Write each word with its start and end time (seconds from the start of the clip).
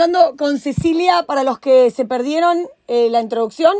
hablando 0.00 0.36
con 0.36 0.60
Cecilia 0.60 1.24
para 1.24 1.42
los 1.42 1.58
que 1.58 1.90
se 1.90 2.04
perdieron 2.04 2.68
eh, 2.86 3.10
la 3.10 3.20
introducción. 3.20 3.74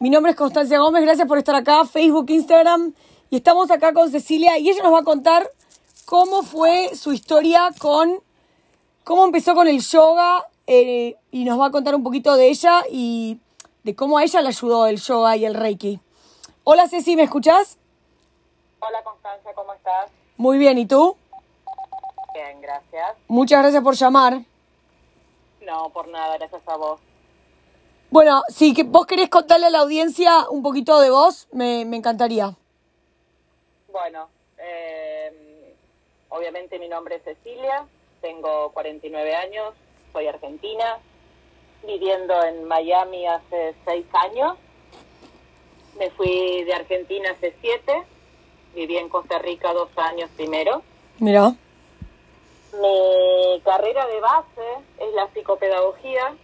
Mi 0.00 0.10
nombre 0.10 0.32
es 0.32 0.36
Constancia 0.36 0.80
Gómez, 0.80 1.02
gracias 1.02 1.28
por 1.28 1.38
estar 1.38 1.54
acá, 1.54 1.84
Facebook, 1.84 2.28
Instagram. 2.28 2.92
Y 3.30 3.36
estamos 3.36 3.70
acá 3.70 3.92
con 3.92 4.10
Cecilia 4.10 4.58
y 4.58 4.68
ella 4.68 4.82
nos 4.82 4.92
va 4.92 4.98
a 4.98 5.04
contar 5.04 5.48
cómo 6.06 6.42
fue 6.42 6.96
su 6.96 7.12
historia 7.12 7.70
con, 7.78 8.20
cómo 9.04 9.24
empezó 9.24 9.54
con 9.54 9.68
el 9.68 9.80
yoga 9.80 10.44
eh, 10.66 11.14
y 11.30 11.44
nos 11.44 11.60
va 11.60 11.66
a 11.66 11.70
contar 11.70 11.94
un 11.94 12.02
poquito 12.02 12.34
de 12.34 12.48
ella 12.48 12.82
y 12.90 13.38
de 13.84 13.94
cómo 13.94 14.18
a 14.18 14.24
ella 14.24 14.42
le 14.42 14.48
ayudó 14.48 14.86
el 14.86 15.00
yoga 15.00 15.36
y 15.36 15.44
el 15.44 15.54
reiki. 15.54 16.00
Hola 16.64 16.88
Ceci, 16.88 17.14
¿me 17.14 17.22
escuchás? 17.22 17.78
Hola 18.80 19.04
Constancia, 19.04 19.52
¿cómo 19.54 19.72
estás? 19.74 20.10
Muy 20.36 20.58
bien, 20.58 20.78
¿y 20.78 20.86
tú? 20.86 21.16
Bien, 22.34 22.60
gracias. 22.60 23.16
Muchas 23.28 23.60
gracias 23.60 23.84
por 23.84 23.94
llamar. 23.94 24.49
No, 25.70 25.88
por 25.90 26.08
nada, 26.08 26.36
gracias 26.36 26.62
a 26.66 26.76
vos. 26.76 26.98
Bueno, 28.10 28.42
si 28.48 28.74
que 28.74 28.82
vos 28.82 29.06
querés 29.06 29.28
contarle 29.28 29.66
a 29.66 29.70
la 29.70 29.78
audiencia 29.78 30.50
un 30.50 30.64
poquito 30.64 30.98
de 30.98 31.10
vos, 31.10 31.46
me, 31.52 31.84
me 31.84 31.96
encantaría. 31.96 32.56
Bueno, 33.92 34.28
eh, 34.58 35.76
obviamente 36.28 36.76
mi 36.80 36.88
nombre 36.88 37.14
es 37.14 37.22
Cecilia, 37.22 37.86
tengo 38.20 38.72
49 38.72 39.36
años, 39.36 39.74
soy 40.12 40.26
argentina, 40.26 40.98
viviendo 41.86 42.42
en 42.42 42.64
Miami 42.64 43.28
hace 43.28 43.76
seis 43.84 44.06
años. 44.12 44.56
Me 45.96 46.10
fui 46.10 46.64
de 46.64 46.74
Argentina 46.74 47.30
hace 47.30 47.54
siete, 47.60 47.92
viví 48.74 48.96
en 48.96 49.08
Costa 49.08 49.38
Rica 49.38 49.72
dos 49.72 49.90
años 49.96 50.28
primero. 50.34 50.82
Mira. 51.20 51.54
Mi 52.72 53.60
carrera 53.64 54.06
de 54.06 54.20
base 54.20 54.62
es 54.98 55.12
la 55.14 55.28
psicopedagogía. 55.32 56.36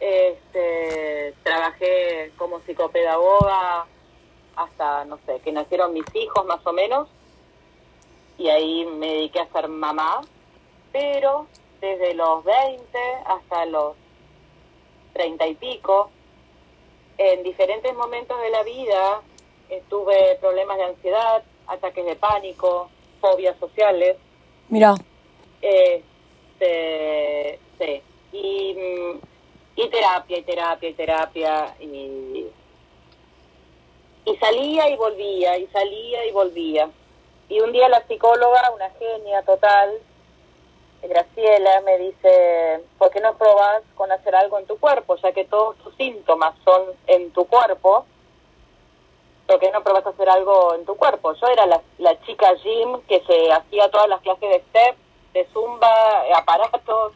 Este, 0.00 1.34
trabajé 1.42 2.32
como 2.36 2.60
psicopedagoga 2.60 3.86
hasta, 4.56 5.04
no 5.04 5.18
sé, 5.26 5.40
que 5.40 5.52
nacieron 5.52 5.92
mis 5.92 6.04
hijos 6.14 6.44
más 6.46 6.66
o 6.66 6.72
menos. 6.72 7.08
Y 8.38 8.48
ahí 8.48 8.84
me 8.86 9.08
dediqué 9.08 9.40
a 9.40 9.52
ser 9.52 9.68
mamá. 9.68 10.22
Pero 10.90 11.46
desde 11.80 12.14
los 12.14 12.44
20 12.44 12.98
hasta 13.26 13.66
los 13.66 13.96
30 15.12 15.46
y 15.48 15.54
pico, 15.54 16.10
en 17.18 17.42
diferentes 17.42 17.94
momentos 17.94 18.40
de 18.40 18.50
la 18.50 18.62
vida, 18.62 19.22
tuve 19.88 20.36
problemas 20.40 20.76
de 20.76 20.84
ansiedad, 20.84 21.42
ataques 21.66 22.04
de 22.04 22.16
pánico, 22.16 22.90
fobias 23.20 23.58
sociales. 23.58 24.16
Mira. 24.72 24.94
Este, 25.60 27.58
sí. 27.78 28.02
Y, 28.32 28.72
mm, 28.72 29.20
y 29.76 29.88
terapia, 29.90 30.38
y 30.38 30.42
terapia, 30.44 30.88
y 30.88 30.94
terapia. 30.94 31.76
Y, 31.78 32.46
y 34.24 34.36
salía 34.36 34.88
y 34.88 34.96
volvía, 34.96 35.58
y 35.58 35.66
salía 35.66 36.24
y 36.26 36.32
volvía. 36.32 36.88
Y 37.50 37.60
un 37.60 37.70
día 37.70 37.86
la 37.90 38.06
psicóloga, 38.06 38.70
una 38.74 38.88
genia 38.98 39.42
total, 39.42 39.90
Graciela, 41.02 41.82
me 41.82 41.98
dice, 41.98 42.80
¿por 42.96 43.10
qué 43.10 43.20
no 43.20 43.36
probas 43.36 43.82
con 43.94 44.10
hacer 44.10 44.34
algo 44.34 44.58
en 44.58 44.64
tu 44.64 44.78
cuerpo? 44.78 45.16
Ya 45.16 45.32
que 45.32 45.44
todos 45.44 45.76
tus 45.84 45.94
síntomas 45.96 46.54
son 46.64 46.82
en 47.08 47.30
tu 47.32 47.44
cuerpo, 47.44 48.06
¿por 49.52 49.60
qué 49.60 49.70
no 49.70 49.82
probas 49.82 50.06
hacer 50.06 50.28
algo 50.30 50.74
en 50.74 50.86
tu 50.86 50.96
cuerpo? 50.96 51.34
Yo 51.34 51.46
era 51.46 51.66
la, 51.66 51.82
la 51.98 52.18
chica 52.22 52.54
gym 52.54 53.02
que 53.06 53.22
se 53.26 53.52
hacía 53.52 53.90
todas 53.90 54.08
las 54.08 54.22
clases 54.22 54.48
de 54.48 54.64
step, 54.70 54.96
de 55.34 55.46
zumba, 55.52 56.22
aparatos. 56.34 57.12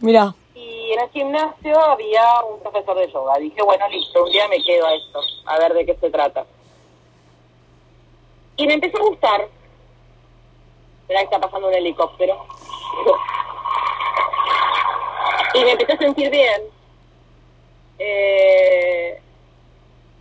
Mira. 0.00 0.32
Y 0.54 0.92
en 0.92 1.00
el 1.00 1.10
gimnasio 1.10 1.80
había 1.80 2.44
un 2.44 2.60
profesor 2.60 2.96
de 2.96 3.10
yoga. 3.10 3.38
Dije, 3.38 3.60
bueno, 3.60 3.88
listo, 3.88 4.22
un 4.22 4.30
día 4.30 4.46
me 4.46 4.62
quedo 4.62 4.86
a 4.86 4.94
esto, 4.94 5.20
a 5.46 5.58
ver 5.58 5.74
de 5.74 5.84
qué 5.84 5.96
se 5.96 6.10
trata. 6.10 6.46
Y 8.56 8.68
me 8.68 8.74
empezó 8.74 8.98
a 8.98 9.08
gustar. 9.08 9.48
Verá 11.08 11.20
que 11.20 11.24
está 11.24 11.40
pasando 11.40 11.66
un 11.66 11.74
helicóptero. 11.74 12.46
y 15.54 15.64
me 15.64 15.72
empecé 15.72 15.92
a 15.92 15.98
sentir 15.98 16.30
bien. 16.30 16.62
Eh, 17.98 19.20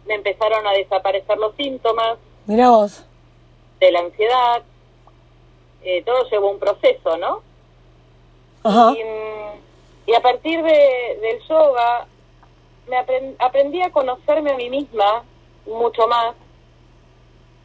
me 0.06 0.16
empezaron 0.16 0.66
a 0.68 0.72
desaparecer 0.72 1.38
los 1.38 1.56
síntomas. 1.56 2.18
Mira 2.46 2.70
vos. 2.70 3.06
De 3.80 3.92
la 3.92 4.00
ansiedad. 4.00 4.64
Eh, 5.84 6.04
todo 6.04 6.30
llevó 6.30 6.50
un 6.50 6.60
proceso, 6.60 7.18
¿no? 7.18 7.42
Ajá. 8.64 8.92
Y, 8.92 9.04
mm, 9.04 9.64
y 10.08 10.14
a 10.14 10.22
partir 10.22 10.62
de, 10.64 11.20
del 11.22 11.42
yoga 11.48 12.08
me 12.88 12.98
aprend, 12.98 13.36
aprendí 13.40 13.82
a 13.82 13.92
conocerme 13.92 14.52
a 14.52 14.58
mí 14.58 14.70
misma 14.70 15.24
mucho 15.66 16.08
más, 16.08 16.36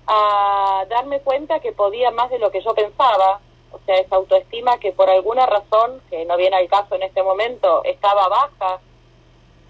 a 0.07 0.85
darme 0.89 1.21
cuenta 1.21 1.61
que 1.61 1.73
podía 1.73 2.11
más 2.11 2.31
de 2.31 2.39
lo 2.39 2.51
que 2.51 2.63
yo 2.63 2.75
pensaba, 2.75 3.41
o 3.73 3.79
sea, 3.85 3.97
esa 3.97 4.17
autoestima 4.17 4.79
que 4.79 4.93
por 4.93 5.11
alguna 5.11 5.47
razón, 5.47 6.01
que 6.09 6.25
no 6.25 6.37
viene 6.37 6.57
al 6.57 6.69
caso 6.69 6.95
en 6.95 7.03
este 7.03 7.23
momento, 7.23 7.83
estaba 7.85 8.29
baja, 8.29 8.81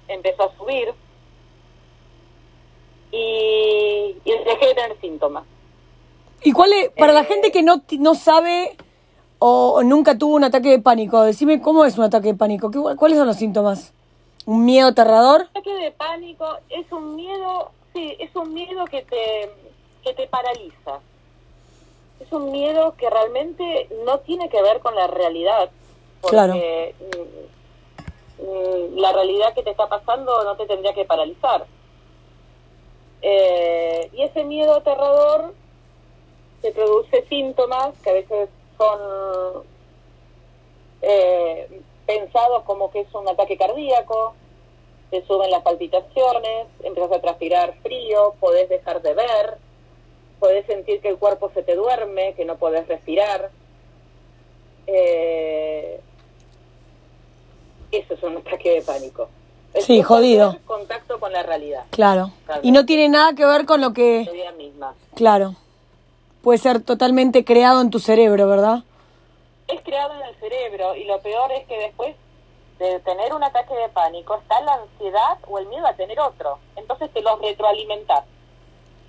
empezó 0.06 0.45
a 0.45 0.56
subir 0.56 0.95
y, 3.12 4.16
y 4.24 4.30
dejé 4.44 4.66
de 4.69 4.74
tener 4.74 5.00
síntomas. 5.00 5.44
¿Y 6.42 6.52
cuál 6.52 6.72
es, 6.72 6.91
para 6.91 7.12
la 7.12 7.22
Eh, 7.22 7.24
gente 7.24 7.50
que 7.50 7.62
no, 7.62 7.82
no 7.98 8.14
sabe 8.14 8.76
o, 9.38 9.74
o 9.76 9.82
nunca 9.82 10.16
tuvo 10.19 10.34
un 10.36 10.44
ataque 10.44 10.69
de 10.70 10.78
pánico, 10.80 11.22
decime 11.22 11.60
cómo 11.60 11.84
es 11.84 11.96
un 11.98 12.04
ataque 12.04 12.28
de 12.28 12.34
pánico, 12.34 12.70
¿Qué, 12.70 12.78
cuáles 12.96 13.19
son 13.19 13.26
los 13.26 13.36
síntomas? 13.36 13.92
¿Un 14.46 14.64
miedo 14.64 14.88
aterrador? 14.88 15.42
El 15.42 15.46
ataque 15.48 15.74
de 15.74 15.91
pánico 15.92 16.46
es 16.70 16.91
un 16.92 17.16
miedo, 17.16 17.70
sí, 17.92 18.16
es 18.19 18.34
un 18.36 18.54
miedo 18.54 18.84
que 18.86 19.02
te, 19.02 19.50
que 20.02 20.14
te 20.14 20.26
paraliza. 20.26 21.00
Es 22.20 22.32
un 22.32 22.50
miedo 22.50 22.94
que 22.96 23.08
realmente 23.10 23.88
no 24.04 24.19
tiene 24.20 24.48
que 24.48 24.60
ver 24.62 24.80
con 24.80 24.94
la 24.94 25.06
realidad. 25.06 25.70
Porque 26.20 26.34
Claro. 26.34 26.54
mm, 26.54 28.42
mm, 28.42 28.98
la 28.98 29.12
realidad 29.12 29.54
que 29.54 29.62
te 29.62 29.70
está 29.70 29.88
pasando 29.88 30.42
no 30.44 30.56
te 30.56 30.66
tendría 30.66 30.94
que 30.94 31.04
paralizar. 31.04 31.66
Eh, 33.23 34.11
y 34.12 34.23
ese 34.23 34.45
miedo 34.45 34.75
aterrador 34.77 35.55
te 36.62 36.73
produce 36.73 37.25
síntomas 37.29 37.97
que 38.03 38.11
a 38.11 38.15
veces 38.15 38.49
son 38.77 39.65
eh, 41.03 41.81
pensados 42.06 42.62
como 42.65 42.91
que 42.91 43.01
es 43.01 43.15
un 43.15 43.29
ataque 43.29 43.56
cardíaco, 43.56 44.34
te 45.11 45.25
suben 45.27 45.51
las 45.51 45.62
palpitaciones, 45.62 46.67
empiezas 46.83 47.12
a 47.12 47.21
transpirar 47.21 47.75
frío, 47.83 48.34
podés 48.41 48.69
dejar 48.69 49.03
de 49.03 49.15
ver, 49.15 49.59
podés 50.39 50.67
sentir 50.67 51.00
que 51.00 51.09
el 51.09 51.19
cuerpo 51.19 51.50
se 51.55 51.62
te 51.62 51.75
duerme, 51.75 52.35
que 52.35 52.45
no 52.45 52.56
podés 52.56 52.87
respirar. 52.87 53.50
Eh, 54.87 56.00
eso 57.91 58.15
es 58.15 58.23
un 58.23 58.37
ataque 58.39 58.75
de 58.75 58.83
pánico. 58.83 59.29
Sí, 59.81 60.03
jodido. 60.03 60.56
contacto 60.67 61.21
con 61.21 61.33
la 61.33 61.43
realidad, 61.43 61.84
Claro. 61.91 62.31
Y 62.62 62.73
no 62.73 62.84
tiene 62.87 63.09
nada 63.09 63.34
que 63.34 63.45
ver 63.45 63.65
con 63.67 63.81
lo 63.81 63.89
la 63.89 63.95
que, 63.95 64.29
vida 64.33 64.53
misma. 64.53 64.95
claro, 65.15 65.55
puede 66.43 66.59
ser 66.59 66.81
totalmente 66.83 67.45
creado 67.45 67.81
en 67.81 67.91
tu 67.91 67.99
cerebro, 67.99 68.47
¿verdad? 68.49 68.83
es 69.69 69.83
creado 69.83 70.15
en 70.15 70.23
el 70.23 70.34
cerebro 70.37 70.95
y 70.97 71.05
lo 71.05 71.21
peor 71.21 71.53
es 71.53 71.67
que 71.67 71.79
después 71.79 72.17
de 72.79 73.01
tener 73.01 73.34
un 73.34 73.45
ataque 73.45 73.75
de 73.75 73.89
pánico 73.91 74.34
está 74.37 74.59
la 74.62 74.75
ansiedad 74.75 75.37
o 75.47 75.59
el 75.59 75.67
miedo 75.67 75.87
a 75.87 75.93
tener 75.93 76.19
otro. 76.21 76.59
Entonces 76.77 77.12
te 77.12 77.21
los 77.21 77.39
retroalimentas. 77.43 78.25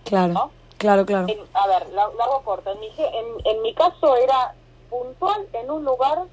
Claro, 0.03 0.34
¿No? 0.34 0.52
claro, 0.78 1.06
claro. 1.06 1.28
En- 1.30 1.40
a 1.53 1.68
ver, 1.68 1.88
lo, 1.94 2.14
lo 2.14 2.24
hago 2.24 2.41
corto. 2.44 2.72
En 2.72 2.80
mi, 2.81 2.90
en 3.46 3.62
mi 3.62 3.74
caso 3.74 4.18
era 4.18 4.53
puntual 4.90 5.47
en 5.53 5.72
un 5.72 5.86
lugar, 5.86 6.24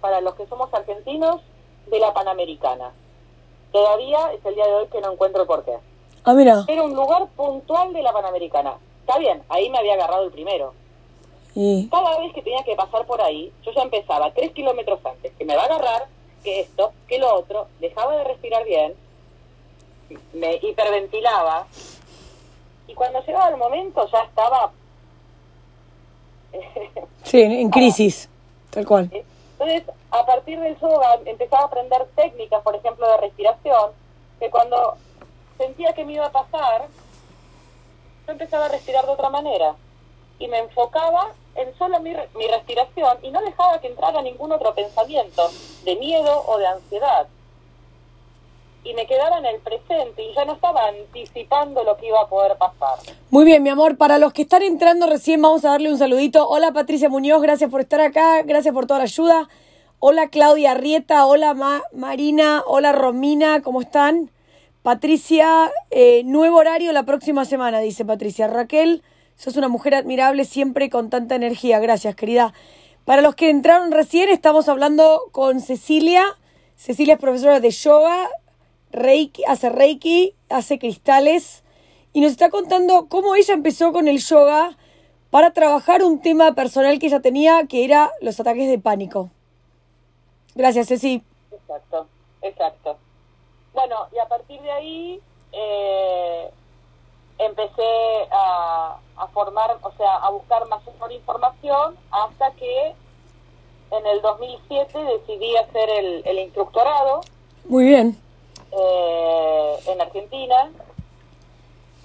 para 0.00 0.20
los 0.20 0.34
que 0.36 0.46
somos 0.46 0.72
argentinos, 0.72 1.40
de 1.90 1.98
la 1.98 2.14
Panamericana. 2.14 2.92
Todavía 3.76 4.32
es 4.32 4.42
el 4.46 4.54
día 4.54 4.66
de 4.66 4.72
hoy 4.72 4.86
que 4.86 5.02
no 5.02 5.12
encuentro 5.12 5.46
por 5.46 5.62
qué. 5.62 5.74
Ah, 6.24 6.32
mira. 6.32 6.64
Era 6.66 6.82
un 6.82 6.94
lugar 6.94 7.26
puntual 7.36 7.92
de 7.92 8.02
la 8.02 8.10
Panamericana. 8.10 8.78
Está 9.00 9.18
bien, 9.18 9.42
ahí 9.50 9.68
me 9.68 9.76
había 9.76 9.92
agarrado 9.92 10.24
el 10.24 10.30
primero. 10.30 10.72
Y, 11.54 11.86
cada 11.90 12.18
vez 12.20 12.32
que 12.32 12.40
tenía 12.40 12.62
que 12.62 12.74
pasar 12.74 13.04
por 13.04 13.20
ahí, 13.20 13.52
yo 13.66 13.72
ya 13.72 13.82
empezaba 13.82 14.32
tres 14.32 14.52
kilómetros 14.52 14.98
antes, 15.04 15.30
que 15.36 15.44
me 15.44 15.54
va 15.54 15.64
a 15.64 15.66
agarrar, 15.66 16.06
que 16.42 16.60
esto, 16.60 16.94
que 17.06 17.18
lo 17.18 17.34
otro, 17.34 17.66
dejaba 17.78 18.16
de 18.16 18.24
respirar 18.24 18.64
bien, 18.64 18.94
me 20.32 20.54
hiperventilaba, 20.54 21.66
y 22.88 22.94
cuando 22.94 23.22
llegaba 23.26 23.50
el 23.50 23.58
momento 23.58 24.08
ya 24.10 24.20
estaba... 24.20 24.72
sí, 27.24 27.42
en 27.42 27.68
crisis, 27.68 28.30
tal 28.70 28.86
cual. 28.86 29.10
Entonces, 29.12 29.82
a 30.16 30.26
partir 30.26 30.58
del 30.60 30.78
yoga 30.78 31.18
empezaba 31.24 31.62
a 31.62 31.66
aprender 31.66 32.06
técnicas, 32.14 32.62
por 32.62 32.74
ejemplo, 32.74 33.08
de 33.08 33.16
respiración, 33.18 33.92
que 34.40 34.50
cuando 34.50 34.96
sentía 35.58 35.92
que 35.92 36.04
me 36.04 36.14
iba 36.14 36.26
a 36.26 36.32
pasar, 36.32 36.86
yo 38.26 38.32
empezaba 38.32 38.66
a 38.66 38.68
respirar 38.68 39.06
de 39.06 39.12
otra 39.12 39.30
manera. 39.30 39.74
Y 40.38 40.48
me 40.48 40.58
enfocaba 40.58 41.32
en 41.54 41.76
solo 41.78 42.00
mi, 42.00 42.10
mi 42.34 42.46
respiración 42.48 43.18
y 43.22 43.30
no 43.30 43.40
dejaba 43.40 43.80
que 43.80 43.88
entrara 43.88 44.20
ningún 44.22 44.52
otro 44.52 44.74
pensamiento 44.74 45.48
de 45.84 45.96
miedo 45.96 46.44
o 46.46 46.58
de 46.58 46.66
ansiedad. 46.66 47.26
Y 48.84 48.94
me 48.94 49.06
quedaba 49.06 49.38
en 49.38 49.46
el 49.46 49.60
presente 49.60 50.22
y 50.22 50.34
ya 50.34 50.44
no 50.44 50.52
estaba 50.52 50.86
anticipando 50.88 51.82
lo 51.82 51.96
que 51.96 52.06
iba 52.06 52.20
a 52.20 52.28
poder 52.28 52.56
pasar. 52.56 52.98
Muy 53.30 53.44
bien, 53.44 53.62
mi 53.62 53.70
amor. 53.70 53.96
Para 53.96 54.18
los 54.18 54.32
que 54.32 54.42
están 54.42 54.62
entrando 54.62 55.06
recién, 55.06 55.42
vamos 55.42 55.64
a 55.64 55.70
darle 55.70 55.90
un 55.90 55.98
saludito. 55.98 56.46
Hola, 56.48 56.72
Patricia 56.72 57.08
Muñoz, 57.08 57.42
gracias 57.42 57.70
por 57.70 57.80
estar 57.80 58.00
acá, 58.00 58.42
gracias 58.42 58.72
por 58.72 58.86
toda 58.86 58.98
la 58.98 59.04
ayuda. 59.04 59.48
Hola, 59.98 60.28
Claudia 60.28 60.72
Arrieta, 60.72 61.24
hola, 61.26 61.54
Ma- 61.54 61.82
Marina, 61.92 62.62
hola, 62.66 62.92
Romina, 62.92 63.62
¿cómo 63.62 63.80
están? 63.80 64.30
Patricia, 64.82 65.72
eh, 65.90 66.22
nuevo 66.24 66.58
horario 66.58 66.92
la 66.92 67.04
próxima 67.04 67.44
semana, 67.46 67.80
dice 67.80 68.04
Patricia. 68.04 68.46
Raquel, 68.46 69.02
sos 69.36 69.56
una 69.56 69.68
mujer 69.68 69.94
admirable, 69.94 70.44
siempre 70.44 70.90
con 70.90 71.08
tanta 71.08 71.34
energía. 71.34 71.78
Gracias, 71.80 72.14
querida. 72.14 72.52
Para 73.06 73.22
los 73.22 73.34
que 73.34 73.48
entraron 73.48 73.90
recién, 73.90 74.28
estamos 74.28 74.68
hablando 74.68 75.22
con 75.32 75.60
Cecilia. 75.60 76.24
Cecilia 76.76 77.14
es 77.14 77.20
profesora 77.20 77.58
de 77.60 77.70
yoga, 77.70 78.28
Reiki, 78.92 79.44
hace 79.46 79.70
Reiki, 79.70 80.34
hace 80.50 80.78
cristales 80.78 81.64
y 82.12 82.20
nos 82.20 82.32
está 82.32 82.50
contando 82.50 83.06
cómo 83.08 83.34
ella 83.34 83.54
empezó 83.54 83.92
con 83.92 84.08
el 84.08 84.18
yoga 84.18 84.76
para 85.30 85.52
trabajar 85.52 86.02
un 86.04 86.20
tema 86.20 86.54
personal 86.54 86.98
que 86.98 87.06
ella 87.06 87.20
tenía, 87.20 87.66
que 87.66 87.84
era 87.84 88.10
los 88.20 88.38
ataques 88.38 88.68
de 88.68 88.78
pánico. 88.78 89.30
Gracias, 90.56 90.88
Ceci. 90.88 91.22
Exacto, 91.52 92.06
exacto. 92.42 92.96
Bueno, 93.74 94.08
y 94.12 94.18
a 94.18 94.26
partir 94.26 94.60
de 94.62 94.72
ahí 94.72 95.20
eh, 95.52 96.50
empecé 97.38 98.28
a, 98.32 98.96
a 99.18 99.26
formar, 99.28 99.76
o 99.82 99.92
sea, 99.92 100.16
a 100.16 100.30
buscar 100.30 100.66
más 100.66 100.80
información 101.10 101.96
hasta 102.10 102.50
que 102.52 102.94
en 103.90 104.06
el 104.06 104.20
2007 104.22 104.98
decidí 104.98 105.56
hacer 105.56 105.88
el, 105.90 106.22
el 106.26 106.38
instructorado 106.40 107.20
Muy 107.66 107.84
bien. 107.84 108.18
eh, 108.72 109.76
en 109.86 110.00
Argentina, 110.00 110.70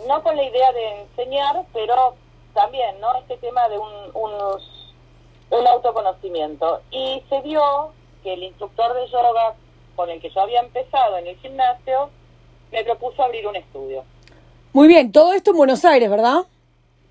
no 0.08 0.22
con 0.24 0.36
la 0.36 0.44
idea 0.44 0.72
de 0.74 1.02
enseñar, 1.04 1.64
pero 1.74 2.16
también, 2.54 3.00
¿no? 3.00 3.16
Este 3.16 3.38
tema 3.38 3.68
de 3.70 3.78
un, 3.80 3.92
unos- 4.14 4.94
un 5.52 5.68
autoconocimiento. 5.68 6.82
Y 6.92 7.24
se 7.30 7.42
dio 7.42 7.92
que 8.24 8.34
el 8.34 8.44
instructor 8.44 8.94
de 8.94 9.08
yoga 9.08 9.56
con 9.96 10.10
el 10.10 10.22
que 10.22 10.30
yo 10.30 10.42
había 10.42 10.60
empezado 10.62 11.18
en 11.18 11.28
el 11.28 11.38
gimnasio 11.38 12.10
me 12.72 12.84
propuso 12.84 13.22
abrir 13.24 13.46
un 13.48 13.56
estudio. 13.56 14.04
Muy 14.74 14.88
bien. 14.88 15.12
Todo 15.12 15.34
esto 15.34 15.52
en 15.52 15.58
Buenos 15.58 15.84
Aires, 15.84 16.10
¿verdad? 16.10 16.46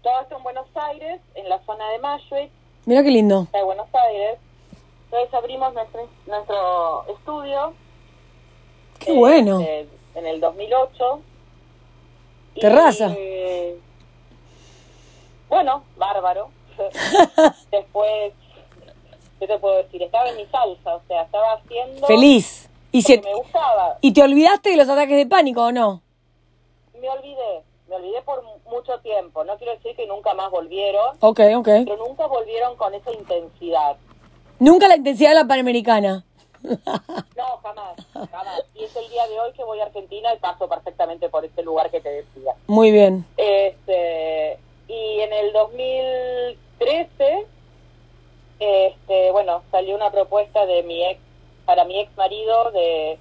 Todo 0.03 0.21
esto 0.21 0.37
en 0.39 0.43
Buenos 0.43 0.67
Aires, 0.75 1.21
en 1.35 1.49
la 1.49 1.59
zona 1.65 1.89
de 1.91 1.99
Mashuit, 1.99 2.51
Mira 2.87 3.03
qué 3.03 3.11
lindo. 3.11 3.47
de 3.53 3.63
Buenos 3.63 3.89
Aires. 3.95 4.39
Entonces 5.05 5.35
abrimos 5.35 5.75
nuestro, 5.75 6.09
nuestro 6.27 7.05
estudio 7.09 7.75
Qué 8.99 9.13
bueno. 9.13 9.61
eh, 9.61 9.87
en 10.15 10.27
el 10.27 10.41
2008. 10.41 11.21
Y, 12.55 12.61
Terraza. 12.61 13.15
bueno, 15.49 15.85
bárbaro. 15.97 16.51
Después, 17.71 18.33
¿qué 19.41 19.47
te 19.49 19.59
puedo 19.59 19.77
decir? 19.79 20.01
Estaba 20.03 20.29
en 20.29 20.37
mi 20.37 20.47
salsa, 20.47 20.95
o 20.95 21.03
sea, 21.09 21.23
estaba 21.23 21.55
haciendo 21.55 22.07
Feliz. 22.07 22.69
¿Y, 22.93 23.03
me 23.21 23.35
gustaba. 23.35 23.99
¿Y 24.01 24.13
te 24.13 24.23
olvidaste 24.23 24.71
de 24.71 24.77
los 24.77 24.89
ataques 24.89 25.17
de 25.17 25.27
pánico 25.27 25.63
o 25.65 25.73
no? 25.73 26.03
Me 27.01 27.09
olvidé, 27.09 27.63
me 27.89 27.97
olvidé 27.97 28.21
por 28.23 28.43
mu- 28.45 28.59
mucho 28.77 28.99
tiempo. 29.01 29.43
No 29.45 29.57
quiero 29.59 29.73
decir 29.75 29.97
que 29.97 30.07
nunca 30.07 30.35
más 30.35 30.51
volvieron, 30.51 31.17
Ok, 31.21 31.41
ok. 31.57 31.69
pero 31.85 31.97
nunca 31.97 32.27
volvieron 32.27 32.77
con 32.77 32.93
esa 32.95 33.13
intensidad. 33.13 33.97
Nunca 34.59 34.87
la 34.89 34.97
intensidad 34.97 35.31
de 35.31 35.35
la 35.37 35.45
panamericana. 35.47 36.25
No, 37.37 37.57
jamás, 37.63 37.97
jamás. 38.13 38.63
Y 38.75 38.85
es 38.85 38.95
el 38.95 39.09
día 39.09 39.27
de 39.29 39.41
hoy 39.41 39.51
que 39.55 39.65
voy 39.65 39.81
a 39.81 39.85
Argentina 39.85 40.35
y 40.35 40.39
paso 40.39 40.69
perfectamente 40.69 41.31
por 41.31 41.43
este 41.45 41.63
lugar 41.63 41.91
que 41.91 42.01
te 42.03 42.11
decía. 42.11 42.53
Muy 42.67 42.91
bien. 42.91 43.25
Este, 43.39 44.59
y 44.87 45.21
en 45.21 45.33
el 45.33 45.53
2013, 45.55 47.47
este, 48.61 49.33
bueno, 49.33 49.63
salió 49.73 49.97
una 49.97 50.11
propuesta 50.13 50.67
de 50.67 50.83
mi 50.85 51.05
ex, 51.05 51.21
para 51.65 51.85
mi 51.85 51.99
ex 51.99 52.15
marido 52.17 52.71
de, 52.71 53.19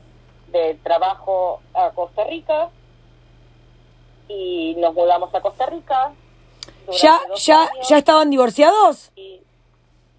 de 0.48 0.76
trabajo 0.84 1.62
a 1.74 1.92
Costa 1.92 2.24
Rica 2.26 2.70
y 4.28 4.76
nos 4.78 4.94
mudamos 4.94 5.34
a 5.34 5.42
Costa 5.42 5.66
Rica. 5.66 6.12
¿Ya, 7.02 7.20
ya, 7.36 7.64
años 7.64 7.90
¿Ya 7.90 7.98
estaban 7.98 8.30
divorciados? 8.30 9.12
y- 9.16 9.40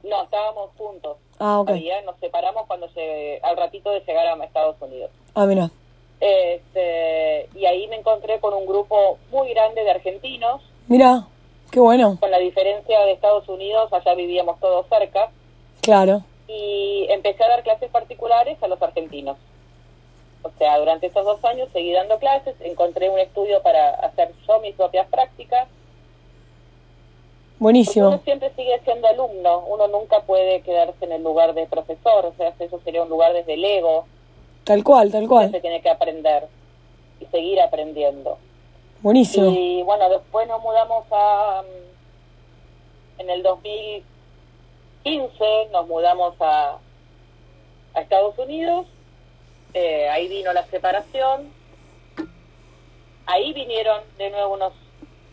no, 0.02 0.22
estábamos 0.22 0.70
juntos. 0.78 1.18
Ah, 1.38 1.60
ok. 1.60 1.66
Todavía 1.66 2.00
nos 2.02 2.16
separamos 2.20 2.66
cuando 2.66 2.88
se, 2.90 3.38
al 3.42 3.56
ratito 3.56 3.90
de 3.90 4.00
llegar 4.00 4.26
a 4.26 4.44
Estados 4.44 4.76
Unidos. 4.80 5.10
Ah, 5.34 5.44
mira. 5.44 5.70
Este, 6.20 7.48
y 7.54 7.66
ahí 7.66 7.86
me 7.88 7.96
encontré 7.96 8.40
con 8.40 8.54
un 8.54 8.66
grupo 8.66 9.18
muy 9.30 9.50
grande 9.54 9.82
de 9.84 9.90
argentinos 9.90 10.60
Mira, 10.86 11.26
qué 11.70 11.80
bueno. 11.80 12.16
con 12.20 12.30
la 12.30 12.38
diferencia 12.38 13.00
de 13.04 13.12
Estados 13.12 13.48
Unidos, 13.48 13.92
allá 13.92 14.14
vivíamos 14.14 14.58
todos 14.60 14.86
cerca, 14.88 15.30
Claro. 15.82 16.22
y 16.48 17.06
empecé 17.10 17.42
a 17.44 17.48
dar 17.48 17.62
clases 17.62 17.90
particulares 17.90 18.58
a 18.62 18.68
los 18.68 18.80
argentinos. 18.82 19.36
O 20.42 20.50
sea, 20.58 20.78
durante 20.78 21.06
esos 21.06 21.24
dos 21.24 21.44
años 21.44 21.68
seguí 21.72 21.92
dando 21.92 22.18
clases, 22.18 22.54
encontré 22.60 23.10
un 23.10 23.18
estudio 23.18 23.62
para 23.62 23.90
hacer 23.90 24.32
yo 24.48 24.58
mis 24.60 24.74
propias 24.74 25.06
prácticas. 25.08 25.68
Porque 27.58 27.64
Buenísimo. 27.64 28.08
uno 28.08 28.20
siempre 28.24 28.50
sigue 28.56 28.80
siendo 28.84 29.06
alumno, 29.06 29.64
uno 29.68 29.86
nunca 29.88 30.22
puede 30.22 30.62
quedarse 30.62 31.04
en 31.04 31.12
el 31.12 31.22
lugar 31.22 31.52
de 31.52 31.66
profesor, 31.66 32.24
o 32.24 32.32
sea, 32.38 32.54
eso 32.58 32.80
sería 32.84 33.02
un 33.02 33.10
lugar 33.10 33.34
desde 33.34 33.52
el 33.54 33.64
ego, 33.64 34.06
Tal 34.64 34.82
cual, 34.82 35.10
tal 35.12 35.28
cual. 35.28 35.50
se 35.50 35.60
tiene 35.60 35.82
que 35.82 35.90
aprender 35.90 36.46
y 37.20 37.26
seguir 37.26 37.60
aprendiendo. 37.60 38.38
Buenísimo. 39.02 39.50
Y 39.50 39.82
bueno, 39.82 40.08
después 40.10 40.46
nos 40.48 40.60
mudamos 40.62 41.04
a... 41.10 41.62
mm, 41.62 43.20
En 43.20 43.30
el 43.30 43.42
2015 43.42 44.04
nos 45.72 45.86
mudamos 45.88 46.34
a, 46.40 46.78
a 47.94 48.00
Estados 48.00 48.38
Unidos. 48.38 48.86
Eh, 49.74 50.08
ahí 50.08 50.28
vino 50.28 50.52
la 50.52 50.66
separación. 50.66 51.52
Ahí 53.26 53.52
vinieron 53.52 54.02
de 54.18 54.30
nuevo 54.30 54.54
unos 54.54 54.72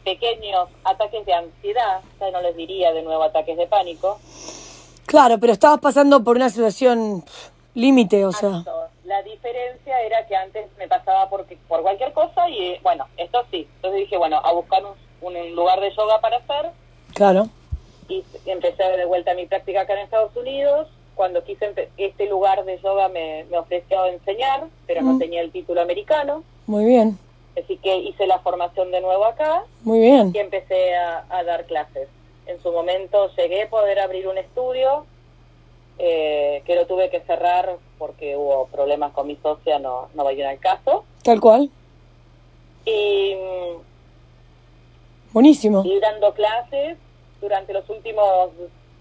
pequeños 0.04 0.70
ataques 0.84 1.26
de 1.26 1.34
ansiedad. 1.34 2.02
Ya 2.20 2.32
no 2.32 2.42
les 2.42 2.56
diría 2.56 2.94
de 2.94 3.02
nuevo 3.02 3.24
ataques 3.24 3.58
de 3.58 3.68
pánico. 3.68 4.20
Claro, 5.06 5.40
pero 5.40 5.54
estabas 5.54 5.80
pasando 5.80 6.24
por 6.24 6.36
una 6.36 6.50
situación 6.50 7.24
límite, 7.74 8.26
o 8.26 8.32
sea. 8.32 8.64
La 9.08 9.22
diferencia 9.24 10.02
era 10.02 10.26
que 10.28 10.36
antes 10.36 10.68
me 10.78 10.88
pasaba 10.90 11.30
por, 11.30 11.46
por 11.70 11.82
cualquier 11.82 12.12
cosa 12.12 12.50
y 12.50 12.60
eh, 12.74 12.80
bueno, 12.84 13.06
esto 13.16 13.46
sí. 13.50 13.66
Entonces 13.78 14.02
dije, 14.02 14.18
bueno, 14.18 14.38
a 14.44 14.52
buscar 14.52 14.84
un, 14.84 14.94
un 15.22 15.56
lugar 15.56 15.80
de 15.80 15.92
yoga 15.96 16.20
para 16.20 16.38
hacer 16.38 16.72
Claro. 17.16 17.48
y 18.10 18.22
empecé 18.46 18.84
de 18.84 19.06
vuelta 19.06 19.34
mi 19.34 19.46
práctica 19.46 19.82
acá 19.82 19.94
en 19.94 20.00
Estados 20.00 20.36
Unidos. 20.36 20.90
Cuando 21.16 21.42
quise 21.46 21.74
este 21.98 22.26
lugar 22.28 22.66
de 22.66 22.80
yoga 22.82 23.08
me, 23.08 23.46
me 23.50 23.58
ofreció 23.58 24.06
enseñar, 24.08 24.66
pero 24.86 25.02
no 25.02 25.14
Mm. 25.14 25.20
tenía 25.20 25.42
el 25.42 25.52
título 25.52 25.82
americano, 25.82 26.44
Muy 26.68 26.84
bien. 26.86 27.18
así 27.58 27.78
que 27.78 27.96
hice 27.98 28.28
la 28.28 28.40
formación 28.40 28.92
de 28.92 29.00
nuevo 29.02 29.24
acá 29.26 29.64
Muy 29.84 30.00
bien. 30.02 30.32
y 30.36 30.38
empecé 30.40 30.96
a, 30.96 31.24
a 31.30 31.44
dar 31.46 31.66
clases. 31.66 32.10
En 32.46 32.62
su 32.62 32.72
momento 32.74 33.30
llegué 33.38 33.64
a 33.64 33.70
poder 33.70 34.00
abrir 34.00 34.28
un 34.28 34.38
estudio 34.38 35.06
eh, 36.00 36.62
que 36.66 36.76
lo 36.76 36.86
tuve 36.88 37.10
que 37.10 37.22
cerrar 37.22 37.78
porque 37.98 38.36
hubo 38.38 38.68
problemas 38.68 39.12
con 39.14 39.28
mi 39.28 39.36
socia, 39.38 39.80
no, 39.80 40.10
no 40.14 40.24
vayan 40.24 40.48
al 40.50 40.60
caso. 40.60 41.06
Tal 41.24 41.40
cual. 41.42 41.70
Y 42.86 43.34
Buenísimo. 45.34 45.84
y 45.86 46.00
dando 46.00 46.34
clases 46.34 46.98
durante 47.42 47.74
los 47.74 47.88
últimos 47.90 48.50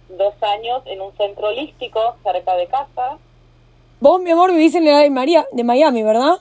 dos 0.08 0.34
años 0.42 0.82
en 0.86 1.00
un 1.00 1.12
centro 1.16 1.48
holístico 1.48 2.16
cerca 2.22 2.54
de 2.56 2.66
casa. 2.66 3.18
Vos, 4.00 4.20
mi 4.20 4.30
amor, 4.30 4.52
vivís 4.52 4.74
en 4.74 4.82
el 4.86 4.94
área 4.94 5.02
de 5.04 5.10
María- 5.10 5.46
de 5.52 5.64
Miami, 5.64 6.02
¿verdad? 6.02 6.36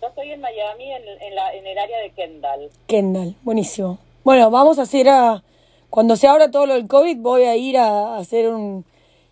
Yo 0.00 0.08
estoy 0.08 0.30
en 0.32 0.40
Miami, 0.40 0.92
en, 0.92 1.02
en, 1.22 1.34
la, 1.34 1.54
en 1.54 1.66
el 1.66 1.78
área 1.78 1.98
de 2.00 2.10
Kendall. 2.10 2.70
Kendall. 2.86 3.34
Buenísimo. 3.42 3.98
Bueno, 4.22 4.50
vamos 4.50 4.78
a 4.78 4.82
hacer 4.82 5.08
a... 5.08 5.42
Cuando 5.90 6.16
se 6.16 6.28
abra 6.28 6.50
todo 6.50 6.66
lo 6.66 6.74
del 6.74 6.86
COVID, 6.86 7.16
voy 7.18 7.42
a 7.44 7.56
ir 7.56 7.78
a 7.78 8.16
hacer 8.16 8.48
un... 8.48 8.84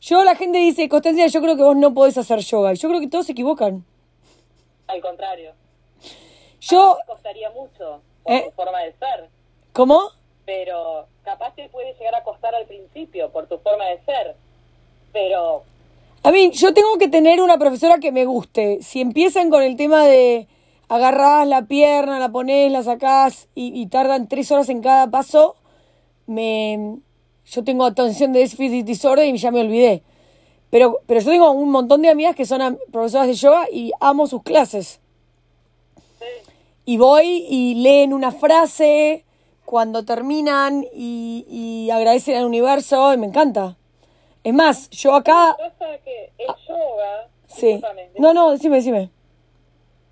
Yo, 0.02 0.24
la 0.24 0.34
gente 0.34 0.58
dice, 0.58 0.88
Constancia, 0.88 1.26
yo 1.28 1.40
creo 1.40 1.56
que 1.56 1.62
vos 1.62 1.76
no 1.76 1.94
podés 1.94 2.18
hacer 2.18 2.40
yoga. 2.40 2.72
Y 2.72 2.76
yo 2.76 2.88
creo 2.88 3.00
que 3.00 3.06
todos 3.08 3.26
se 3.26 3.32
equivocan. 3.32 3.84
Al 4.88 5.00
contrario, 5.00 5.52
Yo... 6.60 6.96
me 6.98 7.06
costaría 7.14 7.48
mucho 7.50 8.00
por 8.24 8.32
Eh. 8.34 8.42
tu 8.46 8.50
forma 8.50 8.80
de 8.80 8.92
ser, 8.94 9.28
¿Cómo? 9.72 10.00
pero 10.44 11.06
capaz 11.24 11.54
te 11.54 11.68
puede 11.68 11.94
llegar 11.94 12.16
a 12.16 12.24
costar 12.24 12.52
al 12.54 12.66
principio 12.66 13.30
por 13.30 13.46
tu 13.46 13.58
forma 13.58 13.84
de 13.86 14.00
ser. 14.04 14.34
Pero 15.12 15.62
A 16.24 16.30
mí, 16.32 16.50
yo 16.50 16.74
tengo 16.74 16.98
que 16.98 17.08
tener 17.08 17.40
una 17.40 17.58
profesora 17.58 17.98
que 17.98 18.10
me 18.12 18.24
guste. 18.24 18.82
Si 18.82 19.00
empiezan 19.00 19.50
con 19.50 19.62
el 19.62 19.76
tema 19.76 20.04
de 20.06 20.46
agarrás 20.88 21.46
la 21.46 21.62
pierna, 21.62 22.18
la 22.18 22.28
ponés, 22.30 22.70
la 22.72 22.82
sacás 22.82 23.48
y, 23.54 23.80
y 23.80 23.86
tardan 23.86 24.28
tres 24.28 24.50
horas 24.50 24.68
en 24.68 24.82
cada 24.82 25.10
paso, 25.10 25.54
me, 26.26 26.98
yo 27.46 27.64
tengo 27.64 27.84
atención 27.84 28.32
de 28.32 28.40
déficit 28.40 28.84
disorder 28.84 29.26
y 29.26 29.36
ya 29.38 29.50
me 29.50 29.60
olvidé. 29.60 30.02
Pero, 30.70 31.00
pero 31.06 31.20
yo 31.20 31.30
tengo 31.30 31.50
un 31.50 31.70
montón 31.70 32.02
de 32.02 32.08
amigas 32.08 32.34
que 32.34 32.46
son 32.46 32.78
profesoras 32.90 33.26
de 33.26 33.34
yoga 33.34 33.66
y 33.70 33.92
amo 34.00 34.26
sus 34.26 34.42
clases. 34.42 35.00
Y 36.84 36.96
voy 36.96 37.46
y 37.48 37.74
leen 37.74 38.12
una 38.12 38.32
frase 38.32 39.24
cuando 39.64 40.04
terminan 40.04 40.84
y, 40.94 41.44
y 41.48 41.90
agradecen 41.90 42.36
al 42.36 42.46
universo 42.46 43.12
y 43.12 43.18
me 43.18 43.26
encanta. 43.26 43.76
Es 44.42 44.54
más, 44.54 44.90
yo 44.90 45.14
acá... 45.14 45.56
Pasa 45.58 45.98
que 46.04 46.32
el 46.38 46.46
yoga... 46.66 47.28
Sí. 47.46 47.80
No, 48.18 48.32
no, 48.32 48.50
decime, 48.50 48.76
decime. 48.76 49.10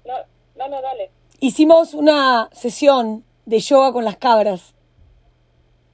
No, 0.05 0.15
no, 0.57 0.69
no, 0.69 0.83
dale. 0.83 1.11
Hicimos 1.41 1.95
una 1.95 2.51
sesión 2.53 3.25
de 3.47 3.61
yoga 3.61 3.93
con 3.93 4.05
las 4.05 4.19
cabras. 4.19 4.75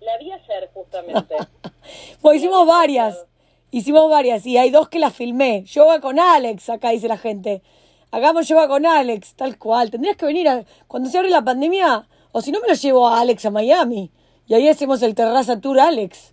La 0.06 0.16
vi 0.18 0.30
ayer, 0.30 0.70
justamente. 0.72 1.34
Pues 2.20 2.38
hicimos 2.38 2.66
varias. 2.66 3.26
Hicimos 3.70 4.08
varias 4.08 4.46
y 4.46 4.56
hay 4.56 4.70
dos 4.70 4.88
que 4.88 4.98
las 4.98 5.14
filmé. 5.14 5.64
Yoga 5.64 6.00
con 6.00 6.18
Alex, 6.18 6.70
acá 6.70 6.90
dice 6.90 7.08
la 7.08 7.18
gente. 7.18 7.62
Hagamos 8.10 8.48
yoga 8.48 8.66
con 8.68 8.86
Alex, 8.86 9.34
tal 9.34 9.58
cual. 9.58 9.90
Tendrías 9.90 10.16
que 10.16 10.26
venir 10.26 10.48
a, 10.48 10.64
cuando 10.88 11.10
se 11.10 11.18
abre 11.18 11.30
la 11.30 11.44
pandemia, 11.44 12.08
o 12.32 12.40
si 12.40 12.50
no 12.52 12.60
me 12.60 12.68
lo 12.68 12.74
llevo 12.74 13.08
a 13.08 13.20
Alex 13.20 13.46
a 13.46 13.50
Miami. 13.50 14.10
Y 14.46 14.54
ahí 14.54 14.68
hacemos 14.68 15.02
el 15.02 15.14
Terraza 15.14 15.60
Tour 15.60 15.78
Alex. 15.78 16.32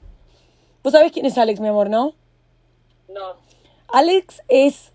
¿Vos 0.84 0.94
sabés 0.94 1.12
quién 1.12 1.26
es 1.26 1.38
Alex, 1.38 1.60
mi 1.60 1.68
amor, 1.68 1.90
no? 1.90 2.14
No. 3.10 3.36
Alex 3.88 4.42
es 4.48 4.92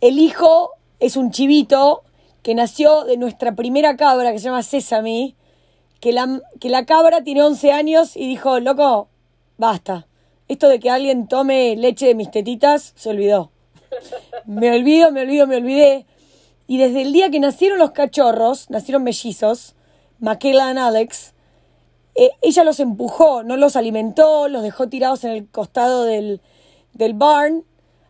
el 0.00 0.18
hijo, 0.18 0.70
es 1.00 1.16
un 1.16 1.30
chivito 1.30 2.02
que 2.42 2.54
nació 2.54 3.04
de 3.04 3.16
nuestra 3.16 3.54
primera 3.54 3.96
cabra 3.96 4.32
que 4.32 4.38
se 4.38 4.46
llama 4.46 4.62
Sesame, 4.62 5.34
que 6.04 6.12
la, 6.12 6.42
que 6.60 6.68
la 6.68 6.84
cabra 6.84 7.24
tiene 7.24 7.42
11 7.42 7.72
años 7.72 8.14
y 8.14 8.28
dijo, 8.28 8.60
loco, 8.60 9.08
basta. 9.56 10.06
Esto 10.48 10.68
de 10.68 10.78
que 10.78 10.90
alguien 10.90 11.28
tome 11.28 11.76
leche 11.76 12.06
de 12.06 12.14
mis 12.14 12.30
tetitas 12.30 12.92
se 12.94 13.08
olvidó. 13.08 13.50
Me 14.44 14.70
olvido, 14.70 15.10
me 15.12 15.22
olvido, 15.22 15.46
me 15.46 15.56
olvidé. 15.56 16.04
Y 16.66 16.76
desde 16.76 17.00
el 17.00 17.14
día 17.14 17.30
que 17.30 17.40
nacieron 17.40 17.78
los 17.78 17.92
cachorros, 17.92 18.68
nacieron 18.68 19.02
mellizos, 19.02 19.76
Maquela 20.18 20.74
y 20.74 20.76
Alex, 20.76 21.32
eh, 22.16 22.32
ella 22.42 22.64
los 22.64 22.80
empujó, 22.80 23.42
no 23.42 23.56
los 23.56 23.74
alimentó, 23.74 24.48
los 24.48 24.62
dejó 24.62 24.90
tirados 24.90 25.24
en 25.24 25.30
el 25.30 25.48
costado 25.48 26.04
del, 26.04 26.42
del 26.92 27.14
barn. 27.14 27.64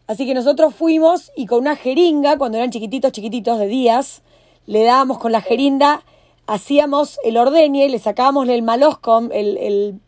Así 0.08 0.26
que 0.26 0.34
nosotros 0.34 0.74
fuimos 0.74 1.30
y 1.36 1.46
con 1.46 1.60
una 1.60 1.76
jeringa, 1.76 2.38
cuando 2.38 2.58
eran 2.58 2.72
chiquititos, 2.72 3.12
chiquititos 3.12 3.56
de 3.60 3.68
días, 3.68 4.22
le 4.66 4.82
dábamos 4.82 5.18
con 5.18 5.30
la 5.30 5.42
jeringa, 5.42 6.02
hacíamos 6.46 7.18
el 7.24 7.36
ordeñe, 7.36 7.88
le 7.88 7.98
sacábamos 7.98 8.48
el 8.48 8.62
maloscom, 8.62 9.30
el, 9.32 9.56
el, 9.58 10.00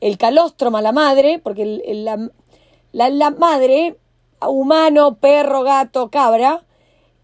el 0.00 0.18
a 0.20 0.82
la 0.82 0.92
madre, 0.92 1.38
porque 1.38 1.62
el- 1.62 2.04
la, 2.04 3.10
la, 3.10 3.30
madre, 3.30 3.96
humano, 4.40 5.16
perro, 5.16 5.62
gato, 5.62 6.10
cabra, 6.10 6.64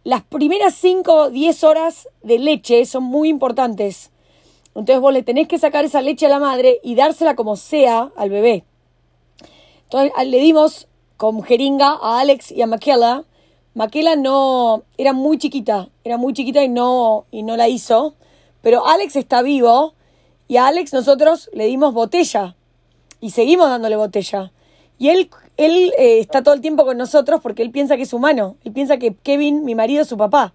las 0.05 0.23
primeras 0.23 0.75
5 0.75 1.15
o 1.15 1.31
10 1.31 1.63
horas 1.65 2.09
de 2.23 2.39
leche 2.39 2.87
son 2.87 3.05
muy 3.05 3.29
importantes. 3.29 4.11
Entonces 4.75 5.01
vos 5.01 5.13
le 5.13 5.23
tenés 5.23 5.49
que 5.49 5.59
sacar 5.59 5.85
esa 5.85 6.01
leche 6.01 6.27
a 6.27 6.31
la 6.31 6.39
madre 6.39 6.81
y 6.83 6.95
dársela 6.95 7.37
como 7.37 7.57
sea 7.57 8.11
al 8.17 8.31
bebé. 8.31 8.65
Entonces 9.85 10.13
le 10.27 10.39
dimos 10.39 10.89
con 11.17 11.43
jeringa 11.43 11.99
a 12.01 12.21
Alex 12.21 12.53
y 12.53 12.63
a 12.63 12.67
Maquela. 12.67 13.25
Maquela 13.75 14.17
no 14.17 14.85
era 14.97 15.13
muy 15.13 15.39
chiquita, 15.39 15.91
era 16.05 16.17
muy 16.17 16.33
chiquita 16.33 16.63
y 16.63 16.69
no 16.69 17.27
y 17.31 17.43
no 17.43 17.57
la 17.57 17.69
hizo, 17.69 18.15
pero 18.63 18.87
Alex 18.87 19.17
está 19.17 19.43
vivo 19.43 19.95
y 20.49 20.57
a 20.57 20.67
Alex 20.67 20.93
nosotros 20.93 21.51
le 21.53 21.67
dimos 21.67 21.95
botella 21.95 22.57
y 23.21 23.31
seguimos 23.31 23.69
dándole 23.69 23.97
botella. 23.97 24.53
Y 24.99 25.09
él 25.09 25.31
él 25.61 25.93
eh, 25.99 26.21
está 26.21 26.43
todo 26.43 26.55
el 26.55 26.63
tiempo 26.63 26.87
con 26.87 26.97
nosotros 26.97 27.41
porque 27.43 27.63
él 27.63 27.71
piensa 27.71 27.97
que 27.97 28.05
es 28.05 28.13
humano, 28.15 28.57
él 28.65 28.73
piensa 28.73 28.97
que 28.97 29.15
Kevin, 29.15 29.65
mi 29.65 29.75
marido, 29.75 30.03
es 30.03 30.09
su 30.09 30.17
papá. 30.17 30.55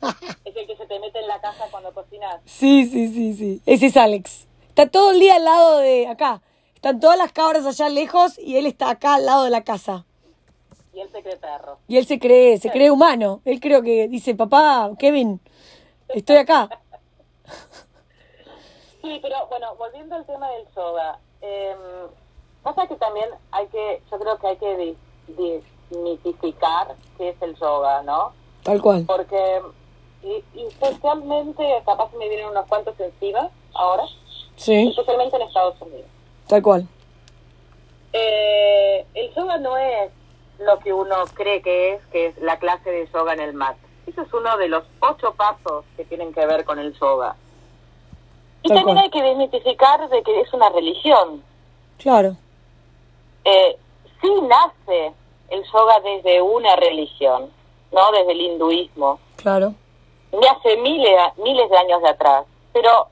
Es 0.44 0.56
el 0.56 0.66
que 0.66 0.76
se 0.76 0.86
te 0.86 1.00
mete 1.00 1.20
en 1.20 1.28
la 1.28 1.40
casa 1.40 1.64
cuando 1.70 1.92
cocinas. 1.92 2.40
Sí, 2.44 2.86
sí, 2.86 3.08
sí, 3.08 3.34
sí. 3.34 3.62
Ese 3.64 3.86
es 3.86 3.96
Alex. 3.96 4.46
Está 4.68 4.86
todo 4.86 5.12
el 5.12 5.20
día 5.20 5.36
al 5.36 5.44
lado 5.44 5.78
de 5.78 6.08
acá. 6.08 6.42
Están 6.74 7.00
todas 7.00 7.16
las 7.16 7.32
cabras 7.32 7.64
allá 7.64 7.88
lejos 7.88 8.38
y 8.38 8.56
él 8.56 8.66
está 8.66 8.90
acá 8.90 9.14
al 9.14 9.26
lado 9.26 9.44
de 9.44 9.50
la 9.50 9.62
casa. 9.64 10.04
Y 10.92 11.00
él 11.00 11.08
se 11.10 11.22
cree 11.22 11.36
perro. 11.36 11.78
Y 11.88 11.96
él 11.96 12.06
se 12.06 12.18
cree, 12.18 12.58
se 12.58 12.70
cree 12.70 12.90
humano. 12.90 13.40
Él 13.44 13.60
creo 13.60 13.82
que 13.82 14.08
dice, 14.08 14.34
papá, 14.34 14.90
Kevin, 14.98 15.40
estoy 16.08 16.36
acá. 16.36 16.68
Sí, 19.02 19.18
pero 19.20 19.46
bueno, 19.48 19.74
volviendo 19.76 20.14
al 20.16 20.24
tema 20.24 20.48
del 20.50 20.66
yoga, 20.74 21.18
eh, 21.42 21.76
pasa 22.62 22.86
que 22.86 22.96
también 22.96 23.28
hay 23.50 23.66
que, 23.68 24.02
yo 24.10 24.18
creo 24.18 24.38
que 24.38 24.46
hay 24.46 24.56
que 24.56 24.96
desmitificar 25.28 26.94
qué 27.18 27.30
es 27.30 27.42
el 27.42 27.54
yoga, 27.56 28.02
¿no? 28.02 28.32
Tal 28.62 28.80
cual. 28.80 29.04
Porque, 29.06 29.60
y, 30.22 30.42
y 30.58 30.66
especialmente, 30.66 31.82
capaz 31.84 32.10
me 32.14 32.28
vienen 32.28 32.48
unos 32.48 32.66
cuantos 32.66 32.98
encima 32.98 33.50
ahora, 33.74 34.04
Sí, 34.56 34.88
especialmente 34.88 35.36
en 35.36 35.42
Estados 35.42 35.80
Unidos. 35.82 36.06
tal 36.48 36.62
cual. 36.62 36.86
Eh, 38.12 39.04
el 39.14 39.34
yoga 39.34 39.58
no 39.58 39.76
es 39.76 40.10
lo 40.60 40.78
que 40.78 40.92
uno 40.92 41.16
cree 41.34 41.60
que 41.60 41.94
es, 41.94 42.06
que 42.06 42.26
es 42.28 42.38
la 42.38 42.58
clase 42.58 42.88
de 42.90 43.06
yoga 43.12 43.32
en 43.34 43.40
el 43.40 43.52
mat. 43.52 43.76
Eso 44.06 44.22
es 44.22 44.32
uno 44.32 44.56
de 44.58 44.68
los 44.68 44.84
ocho 45.00 45.34
pasos 45.34 45.84
que 45.96 46.04
tienen 46.04 46.32
que 46.32 46.44
ver 46.46 46.64
con 46.64 46.78
el 46.78 46.92
yoga. 46.98 47.34
Y 48.62 48.68
Tal 48.68 48.78
también 48.78 48.96
cual. 48.96 49.04
hay 49.04 49.10
que 49.10 49.22
desmitificar 49.22 50.08
de 50.08 50.22
que 50.22 50.40
es 50.40 50.52
una 50.52 50.68
religión. 50.70 51.42
Claro, 51.98 52.36
Eh, 53.44 53.76
sí 54.22 54.30
nace 54.42 55.12
el 55.50 55.62
yoga 55.70 56.00
desde 56.00 56.40
una 56.40 56.74
religión, 56.76 57.50
¿no? 57.92 58.10
Desde 58.12 58.32
el 58.32 58.40
hinduismo, 58.40 59.18
claro. 59.36 59.74
de 60.32 60.48
hace 60.48 60.76
miles, 60.78 61.14
miles 61.36 61.68
de 61.70 61.76
años 61.76 62.00
de 62.02 62.08
atrás. 62.08 62.46
Pero 62.72 63.08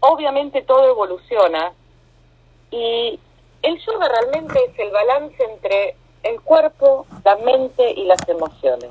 obviamente 0.00 0.60
todo 0.62 0.84
evoluciona 0.88 1.72
y 2.70 3.18
el 3.62 3.78
yoga 3.86 4.08
realmente 4.08 4.58
es 4.66 4.78
el 4.78 4.90
balance 4.90 5.42
entre 5.44 5.96
el 6.22 6.40
cuerpo, 6.42 7.06
la 7.24 7.36
mente 7.36 7.90
y 7.92 8.04
las 8.04 8.20
emociones. 8.28 8.90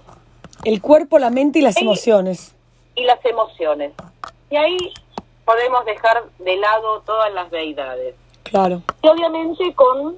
El 0.64 0.82
cuerpo, 0.82 1.18
la 1.20 1.30
mente 1.30 1.60
y 1.60 1.62
las 1.62 1.78
emociones. 1.78 2.56
Y 2.96 3.04
las 3.04 3.24
emociones. 3.26 3.94
Y 4.50 4.56
ahí 4.56 4.78
podemos 5.46 5.86
dejar 5.86 6.24
de 6.40 6.56
lado 6.58 7.02
todas 7.02 7.34
las 7.34 7.50
deidades. 7.52 8.16
Claro, 8.44 8.82
Y 9.02 9.08
obviamente 9.08 9.74
con, 9.76 10.16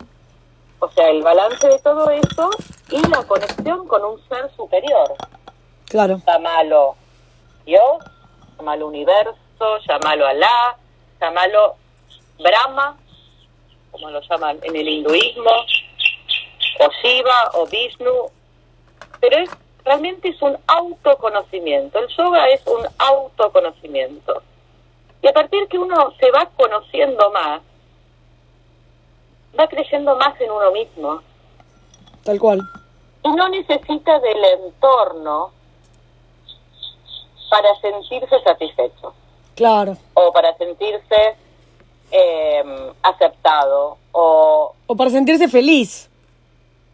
o 0.79 0.89
sea, 0.91 1.09
el 1.09 1.21
balance 1.21 1.67
de 1.67 1.77
todo 1.79 2.09
eso 2.09 2.49
y 2.89 2.99
la 3.09 3.23
conexión 3.23 3.87
con 3.87 4.03
un 4.03 4.19
ser 4.27 4.49
superior. 4.55 5.13
claro. 5.85 6.19
Llámalo 6.25 6.95
Dios, 7.65 7.81
llámalo 8.57 8.87
universo, 8.87 9.77
llámalo 9.87 10.25
Alá, 10.25 10.75
llámalo 11.21 11.75
Brahma, 12.39 12.97
como 13.91 14.09
lo 14.09 14.19
llaman 14.21 14.57
en 14.63 14.75
el 14.75 14.87
hinduismo, 14.87 15.51
o 16.79 16.89
Shiva, 17.03 17.51
o 17.53 17.67
Vishnu, 17.67 18.31
pero 19.21 19.37
es 19.37 19.49
realmente 19.85 20.29
es 20.29 20.41
un 20.41 20.57
autoconocimiento. 20.67 21.99
El 21.99 22.07
yoga 22.15 22.47
es 22.49 22.61
un 22.67 22.85
autoconocimiento. 22.97 24.41
Y 25.21 25.27
a 25.27 25.33
partir 25.33 25.67
que 25.67 25.77
uno 25.79 26.13
se 26.19 26.31
va 26.31 26.49
conociendo 26.57 27.29
más, 27.31 27.61
va 29.59 29.67
creyendo 29.67 30.15
más 30.17 30.39
en 30.41 30.51
uno 30.51 30.71
mismo 30.71 31.21
Tal 32.23 32.39
cual. 32.39 32.59
y 33.23 33.29
no 33.29 33.47
necesita 33.49 34.19
del 34.19 34.43
entorno 34.45 35.51
para 37.49 37.75
sentirse 37.81 38.41
satisfecho 38.43 39.13
Claro. 39.55 39.95
o 40.15 40.31
para 40.33 40.57
sentirse 40.57 41.35
eh, 42.11 42.91
aceptado 43.03 43.97
o 44.11 44.73
O 44.87 44.95
para 44.95 45.09
sentirse 45.11 45.47
feliz. 45.47 46.09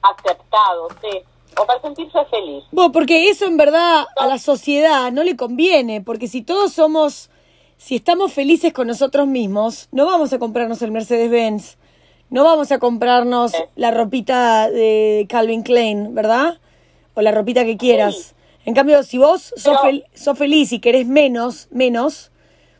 aceptado, 0.02 0.88
sí, 1.02 1.24
o 1.58 1.66
para 1.66 1.82
sentirse 1.82 2.18
feliz. 2.30 2.64
Bueno, 2.72 2.92
porque 2.92 3.30
eso 3.30 3.46
en 3.46 3.58
verdad 3.58 4.06
a 4.18 4.26
la 4.28 4.38
sociedad 4.40 5.12
no 5.12 5.24
le 5.24 5.36
conviene, 5.36 6.02
porque 6.02 6.28
si 6.28 6.42
todos 6.42 6.74
somos, 6.74 7.30
si 7.78 7.96
estamos 7.96 8.34
felices 8.34 8.74
con 8.74 8.88
nosotros 8.88 9.28
mismos, 9.28 9.88
no 9.92 10.06
vamos 10.06 10.34
a 10.34 10.40
comprarnos 10.40 10.82
el 10.82 10.92
Mercedes-Benz, 10.92 11.78
no 12.30 12.44
vamos 12.44 12.72
a 12.72 12.80
comprarnos 12.80 13.52
Sí. 13.52 13.58
la 13.76 13.92
ropita 13.92 14.70
de 14.70 15.26
Calvin 15.30 15.64
Klein, 15.64 16.14
¿verdad? 16.16 16.60
O 17.16 17.22
la 17.22 17.32
ropita 17.32 17.66
que 17.66 17.78
quieras. 17.78 18.36
En 18.66 18.74
cambio, 18.76 19.02
si 19.04 19.18
vos 19.18 19.42
sos, 19.56 19.64
Pero- 19.64 19.80
fel- 19.84 20.06
sos 20.14 20.38
feliz 20.38 20.72
y 20.72 20.80
querés 20.80 21.08
menos, 21.08 21.68
menos, 21.72 22.32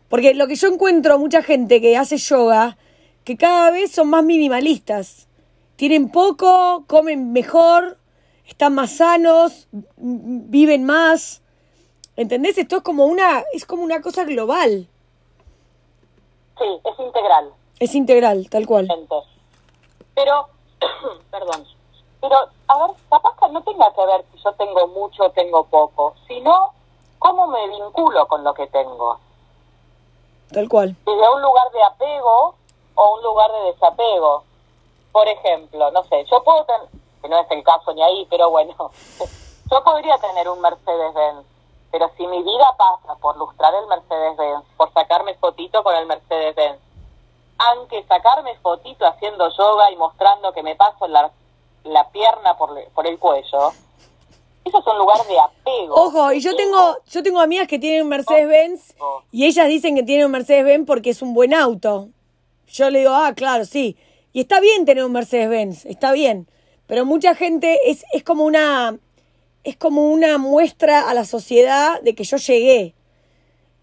porque 0.08 0.34
lo 0.34 0.48
que 0.48 0.56
yo 0.56 0.68
encuentro 0.68 1.18
mucha 1.20 1.42
gente 1.42 1.82
que 1.82 1.98
hace 1.98 2.18
yoga, 2.18 2.78
que 3.24 3.38
cada 3.38 3.70
vez 3.72 3.92
son 3.92 4.10
más 4.10 4.24
minimalistas. 4.24 5.28
Tienen 5.76 6.10
poco, 6.10 6.84
comen 6.88 7.32
mejor, 7.32 7.99
están 8.50 8.76
más 8.76 8.98
sanos, 8.98 9.68
viven 9.98 10.86
más. 10.86 11.42
¿Entendés? 12.16 12.58
Esto 12.58 12.78
es 12.78 12.84
como 12.84 13.06
una, 13.06 13.44
es 13.54 13.66
como 13.66 13.84
una 13.84 14.02
cosa 14.02 14.26
global. 14.26 14.88
Sí, 16.58 16.82
es 16.84 17.00
integral. 17.00 17.54
Es 17.80 17.96
integral, 17.96 18.50
tal 18.50 18.68
cual. 18.68 18.88
Pero, 20.16 20.48
perdón, 21.32 21.66
pero 22.22 22.36
a 22.68 22.88
ver, 22.88 22.98
capaz 23.10 23.36
que 23.40 23.50
no 23.50 23.62
tenga 23.64 23.94
que 23.94 24.06
ver 24.06 24.26
si 24.34 24.44
yo 24.44 24.52
tengo 24.54 24.88
mucho 24.88 25.24
o 25.24 25.32
tengo 25.32 25.64
poco, 25.66 26.16
sino 26.28 26.74
cómo 27.18 27.48
me 27.48 27.68
vinculo 27.70 28.28
con 28.28 28.44
lo 28.44 28.54
que 28.54 28.68
tengo. 28.68 29.18
Tal 30.52 30.68
cual. 30.68 30.96
Desde 31.06 31.30
un 31.34 31.42
lugar 31.42 31.72
de 31.72 31.84
apego 31.84 32.56
o 32.96 33.16
un 33.16 33.24
lugar 33.24 33.52
de 33.52 33.72
desapego. 33.72 34.44
Por 35.12 35.28
ejemplo, 35.28 35.90
no 35.92 36.04
sé, 36.04 36.26
yo 36.30 36.44
puedo 36.44 36.66
tener, 36.66 36.90
que 37.22 37.30
no 37.30 37.40
es 37.40 37.52
el 37.52 37.64
caso 37.64 37.94
ni 37.94 38.02
ahí, 38.02 38.28
pero 38.30 38.50
bueno, 38.50 38.74
yo 39.72 39.84
podría 39.84 40.18
tener 40.18 40.50
un 40.50 40.62
Mercedes-Benz, 40.62 41.46
pero 41.92 42.12
si 42.18 42.28
mi 42.28 42.44
vida 42.44 42.76
pasa 42.78 43.16
por 43.20 43.38
lustrar 43.38 43.74
el 43.76 43.88
Mercedes-Benz, 43.88 44.66
por 44.78 44.92
sacarme 44.94 45.36
fotito 45.36 45.84
con 45.84 45.96
el 45.96 46.06
Mercedes-Benz, 46.06 46.80
aunque 47.58 48.04
sacarme 48.04 48.56
fotito 48.60 49.06
haciendo 49.06 49.50
yoga 49.58 49.92
y 49.92 49.96
mostrando 49.98 50.54
que 50.54 50.64
me 50.64 50.76
paso 50.76 51.08
la, 51.08 51.32
la 51.84 52.10
pierna 52.10 52.58
por, 52.58 52.72
por 52.94 53.06
el 53.06 53.20
cuello, 53.20 53.72
eso 54.66 54.80
es 54.80 54.88
un 54.88 54.98
lugar 54.98 55.26
de 55.26 55.40
apego. 55.40 55.96
Ojo, 55.96 56.32
y 56.32 56.42
yo 56.42 56.56
tengo, 56.56 56.98
yo 57.08 57.24
tengo 57.24 57.40
amigas 57.40 57.68
que 57.68 57.80
tienen 57.80 58.04
un 58.04 58.10
Mercedes-Benz 58.10 58.96
y 59.32 59.46
ellas 59.46 59.68
dicen 59.68 59.96
que 59.96 60.04
tienen 60.04 60.26
un 60.26 60.32
Mercedes-Benz 60.32 60.86
porque 60.86 61.10
es 61.10 61.22
un 61.22 61.34
buen 61.34 61.54
auto. 61.54 62.10
Yo 62.68 62.90
le 62.90 63.00
digo, 63.00 63.12
ah, 63.14 63.34
claro, 63.36 63.66
sí. 63.66 63.98
Y 64.32 64.42
está 64.42 64.60
bien 64.60 64.86
tener 64.86 65.04
un 65.04 65.12
Mercedes-Benz, 65.12 65.86
está 65.86 66.12
bien. 66.12 66.48
Pero 66.90 67.06
mucha 67.06 67.36
gente 67.36 67.80
es, 67.86 68.04
es 68.12 68.24
como 68.24 68.44
una 68.46 68.98
es 69.64 69.78
como 69.78 70.08
una 70.08 70.40
muestra 70.40 71.08
a 71.08 71.14
la 71.14 71.24
sociedad 71.24 72.02
de 72.02 72.16
que 72.16 72.24
yo 72.24 72.38
llegué. 72.38 72.96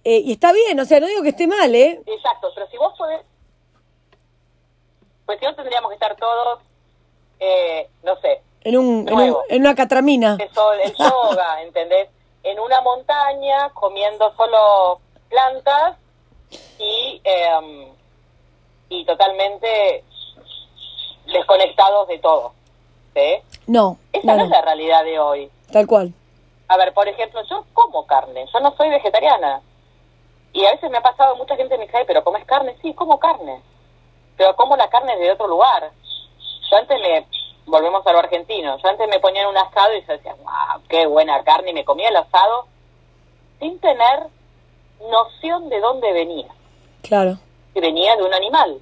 Eh, 0.02 0.22
y 0.24 0.32
está 0.32 0.52
bien, 0.52 0.80
o 0.80 0.84
sea, 0.84 0.98
no 0.98 1.06
digo 1.06 1.22
que 1.22 1.28
esté 1.28 1.46
mal, 1.46 1.72
¿eh? 1.72 2.02
Exacto, 2.04 2.50
pero 2.52 2.66
si 2.68 2.76
vos 2.76 2.94
podés... 2.98 3.20
Pues 5.24 5.38
si 5.38 5.44
no 5.44 5.54
tendríamos 5.54 5.90
que 5.90 5.94
estar 5.94 6.16
todos, 6.16 6.60
eh, 7.38 7.88
no 8.02 8.16
sé... 8.20 8.42
En, 8.62 8.76
un, 8.76 9.08
en, 9.48 9.60
una 9.60 9.74
catramina. 9.76 10.36
El, 10.40 10.80
el 10.80 10.94
yoga, 10.98 11.62
¿entendés? 11.62 12.08
En 12.42 12.58
una 12.58 12.80
montaña, 12.80 13.70
comiendo 13.70 14.34
solo 14.34 15.00
plantas 15.28 15.96
y, 16.80 17.20
eh, 17.22 17.92
y 18.88 19.04
totalmente 19.04 20.02
desconectados 21.26 22.08
de 22.08 22.18
todo. 22.18 22.55
¿Sí? 23.16 23.60
No. 23.66 23.98
Esa 24.12 24.36
no, 24.36 24.44
es 24.44 24.50
la 24.50 24.62
realidad 24.62 25.04
de 25.04 25.18
hoy. 25.18 25.50
Tal 25.72 25.86
cual. 25.86 26.12
A 26.68 26.76
ver, 26.76 26.92
por 26.92 27.08
ejemplo, 27.08 27.40
yo 27.48 27.64
como 27.72 28.06
carne, 28.06 28.46
yo 28.52 28.60
no 28.60 28.74
soy 28.76 28.90
vegetariana. 28.90 29.60
Y 30.52 30.64
a 30.64 30.72
veces 30.72 30.90
me 30.90 30.98
ha 30.98 31.02
pasado, 31.02 31.36
mucha 31.36 31.56
gente 31.56 31.76
me 31.76 31.86
dice, 31.86 32.04
pero 32.06 32.24
¿comes 32.24 32.44
carne? 32.44 32.76
Sí, 32.82 32.94
como 32.94 33.18
carne. 33.18 33.60
Pero 34.36 34.54
como 34.56 34.76
la 34.76 34.88
carne 34.88 35.16
de 35.16 35.32
otro 35.32 35.48
lugar. 35.48 35.90
Yo 36.70 36.76
antes 36.76 37.00
me, 37.00 37.26
volvemos 37.66 38.06
a 38.06 38.12
lo 38.12 38.18
argentino, 38.18 38.76
yo 38.78 38.88
antes 38.88 39.08
me 39.08 39.20
ponía 39.20 39.42
en 39.42 39.48
un 39.48 39.56
asado 39.56 39.94
y 39.94 40.02
se 40.02 40.12
decía, 40.12 40.34
wow, 40.34 40.82
qué 40.88 41.06
buena 41.06 41.42
carne, 41.44 41.70
y 41.70 41.74
me 41.74 41.84
comía 41.84 42.08
el 42.08 42.16
asado 42.16 42.66
sin 43.60 43.78
tener 43.78 44.26
noción 45.08 45.68
de 45.68 45.80
dónde 45.80 46.12
venía. 46.12 46.48
Claro. 47.02 47.38
Que 47.72 47.80
venía 47.80 48.16
de 48.16 48.24
un 48.24 48.34
animal. 48.34 48.80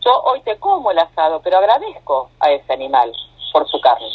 Yo 0.00 0.22
hoy 0.24 0.40
te 0.42 0.58
como 0.58 0.90
el 0.90 0.98
asado, 0.98 1.40
pero 1.40 1.58
agradezco 1.58 2.30
a 2.40 2.50
ese 2.50 2.72
animal 2.72 3.12
por 3.52 3.68
su 3.68 3.80
carne. 3.80 4.08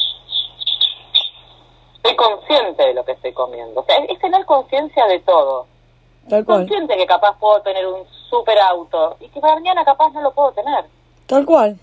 Estoy 1.98 2.16
consciente 2.16 2.86
de 2.86 2.94
lo 2.94 3.04
que 3.04 3.14
estoy 3.14 3.34
comiendo. 3.34 3.82
O 3.82 3.86
sea, 3.86 3.98
es, 3.98 4.20
tener 4.20 4.46
conciencia 4.46 5.06
de 5.08 5.20
todo. 5.22 5.68
Tal 6.30 6.46
cual. 6.46 6.60
Consciente 6.60 6.98
que 6.98 7.06
capaz 7.06 7.38
puedo 7.40 7.62
tener 7.62 7.86
un 7.88 8.06
super 8.30 8.58
auto 8.60 9.18
y 9.20 9.30
que 9.30 9.40
mañana 9.40 9.84
capaz 9.84 10.12
no 10.12 10.22
lo 10.22 10.32
puedo 10.32 10.52
tener. 10.52 10.86
Tal 11.28 11.46
cual. 11.46 11.80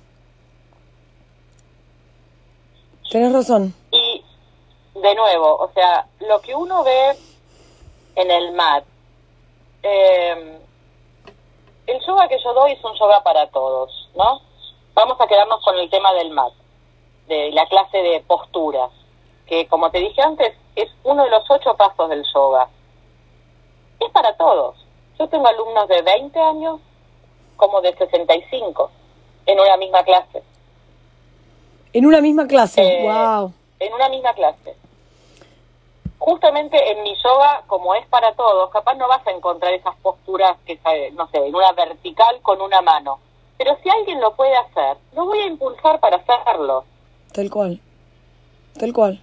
Tienes 3.11 3.33
razón. 3.33 3.75
Y, 3.91 4.25
de 4.95 5.15
nuevo, 5.15 5.57
o 5.57 5.71
sea, 5.75 6.07
lo 6.21 6.41
que 6.41 6.55
uno 6.55 6.83
ve 6.83 7.17
en 8.15 8.31
el 8.31 8.53
mat, 8.53 8.85
eh, 9.83 10.59
el 11.87 12.01
yoga 12.07 12.29
que 12.29 12.39
yo 12.43 12.55
doy 12.55 12.73
es 12.73 12.85
un 12.85 12.95
yoga 12.95 13.23
para 13.23 13.49
todos, 13.49 14.09
¿no? 14.15 14.41
Vamos 14.95 15.21
a 15.21 15.27
quedarnos 15.27 15.63
con 15.65 15.77
el 15.79 15.91
tema 15.91 16.13
del 16.15 16.31
mat, 16.31 16.53
de 17.35 17.53
la 17.53 17.67
clase 17.67 17.99
de 17.99 18.21
posturas, 18.21 18.91
que 19.47 19.67
como 19.69 19.91
te 19.91 19.99
dije 19.99 20.21
antes, 20.23 20.55
es 20.77 20.89
uno 21.05 21.25
de 21.25 21.31
los 21.31 21.45
ocho 21.51 21.75
pasos 21.77 22.09
del 22.09 22.25
yoga. 22.35 22.69
Es 24.01 24.11
para 24.11 24.37
todos. 24.37 24.77
Yo 25.19 25.29
tengo 25.29 25.47
alumnos 25.47 25.89
de 25.89 26.03
20 26.03 26.39
años 26.41 26.81
como 27.57 27.81
de 27.81 27.95
65 27.97 28.91
en 29.47 29.61
una 29.61 29.77
misma 29.77 30.03
clase. 30.03 30.43
En 31.93 32.07
una 32.07 32.21
misma 32.21 32.47
clase, 32.47 33.03
wow. 33.03 33.49
Eh, 33.79 33.87
en 33.87 33.95
una 33.95 34.09
misma 34.09 34.33
clase 34.33 34.77
justamente 36.23 36.79
en 36.93 37.03
mi 37.03 37.17
yoga, 37.17 37.65
como 37.67 37.97
es 37.97 38.07
para 38.07 38.33
todos, 38.35 38.71
capaz 38.71 38.95
no 38.95 39.09
vas 39.09 39.27
a 39.27 39.33
encontrar 39.33 39.73
esas 39.73 39.97
posturas 39.97 40.57
que, 40.65 40.79
no 41.15 41.27
sé, 41.29 41.39
en 41.45 41.55
una 41.55 41.73
vertical 41.73 42.41
con 42.43 42.61
una 42.61 42.81
mano. 42.81 43.19
Pero 43.59 43.77
si 43.83 43.91
alguien 43.91 44.21
lo 44.21 44.33
puede 44.37 44.57
hacer, 44.57 44.99
lo 45.15 45.25
voy 45.25 45.41
a 45.41 45.47
impulsar 45.47 45.99
para 45.99 46.19
hacerlo. 46.19 46.85
Tal 47.33 47.51
cual. 47.51 47.81
Tal 48.79 48.93
cual. 48.93 49.23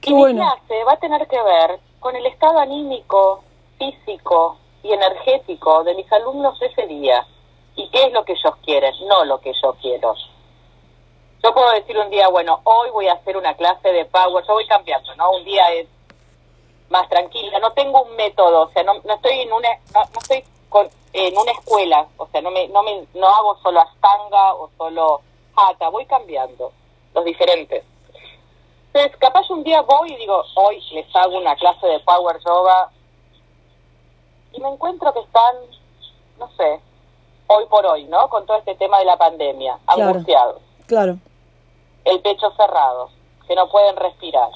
Qué 0.00 0.10
y 0.10 0.14
bueno. 0.14 0.42
mi 0.42 0.48
clase 0.48 0.84
va 0.84 0.92
a 0.92 0.98
tener 0.98 1.26
que 1.28 1.42
ver 1.42 1.78
con 2.00 2.16
el 2.16 2.24
estado 2.26 2.58
anímico, 2.58 3.42
físico 3.78 4.56
y 4.82 4.92
energético 4.92 5.84
de 5.84 5.94
mis 5.94 6.10
alumnos 6.10 6.60
ese 6.62 6.86
día. 6.86 7.26
¿Y 7.74 7.90
qué 7.90 8.04
es 8.04 8.12
lo 8.12 8.24
que 8.24 8.32
ellos 8.32 8.54
quieren? 8.64 8.94
No 9.06 9.24
lo 9.24 9.40
que 9.40 9.52
yo 9.62 9.74
quiero. 9.82 10.14
Yo 11.44 11.52
puedo 11.52 11.70
decir 11.72 11.98
un 11.98 12.08
día, 12.08 12.28
bueno, 12.28 12.60
hoy 12.64 12.88
voy 12.90 13.08
a 13.08 13.14
hacer 13.14 13.36
una 13.36 13.54
clase 13.54 13.92
de 13.92 14.06
power, 14.06 14.44
yo 14.46 14.54
voy 14.54 14.66
cambiando, 14.66 15.14
¿no? 15.16 15.32
Un 15.32 15.44
día 15.44 15.70
es 15.74 15.86
más 16.88 17.06
tranquila, 17.10 17.58
no 17.58 17.72
tengo 17.72 18.02
un 18.02 18.16
método, 18.16 18.62
o 18.62 18.70
sea, 18.70 18.82
no, 18.84 18.94
no 19.04 19.14
estoy 19.14 19.40
en 19.40 19.52
una 19.52 19.68
no, 19.92 20.02
estoy 20.02 20.44
en 21.12 21.36
una 21.36 21.52
escuela, 21.52 22.06
o 22.16 22.26
sea, 22.28 22.40
no 22.40 22.50
me 22.50 22.68
no 22.68 22.82
me 22.82 23.06
no 23.14 23.26
hago 23.26 23.56
solo 23.58 23.80
astanga 23.80 24.54
o 24.54 24.70
solo 24.78 25.20
hatha, 25.56 25.88
voy 25.88 26.06
cambiando 26.06 26.72
los 27.16 27.24
diferentes. 27.24 27.82
Entonces, 28.92 29.16
capaz 29.18 29.50
un 29.50 29.64
día 29.64 29.82
voy 29.82 30.12
y 30.12 30.16
digo, 30.16 30.42
hoy 30.54 30.80
les 30.92 31.16
hago 31.16 31.36
una 31.36 31.56
clase 31.56 31.86
de 31.86 31.98
power 32.00 32.38
yoga 32.46 32.90
y 34.52 34.60
me 34.60 34.68
encuentro 34.68 35.12
que 35.12 35.20
están, 35.20 35.56
no 36.38 36.48
sé, 36.56 36.80
hoy 37.48 37.66
por 37.66 37.84
hoy, 37.84 38.04
¿no? 38.04 38.28
Con 38.28 38.46
todo 38.46 38.58
este 38.58 38.76
tema 38.76 39.00
de 39.00 39.06
la 39.06 39.16
pandemia, 39.16 39.78
angustiados. 39.86 40.62
Claro 40.86 41.18
el 42.06 42.20
pecho 42.20 42.50
cerrado, 42.56 43.10
que 43.46 43.54
no 43.54 43.68
pueden 43.68 43.96
respirar. 43.96 44.48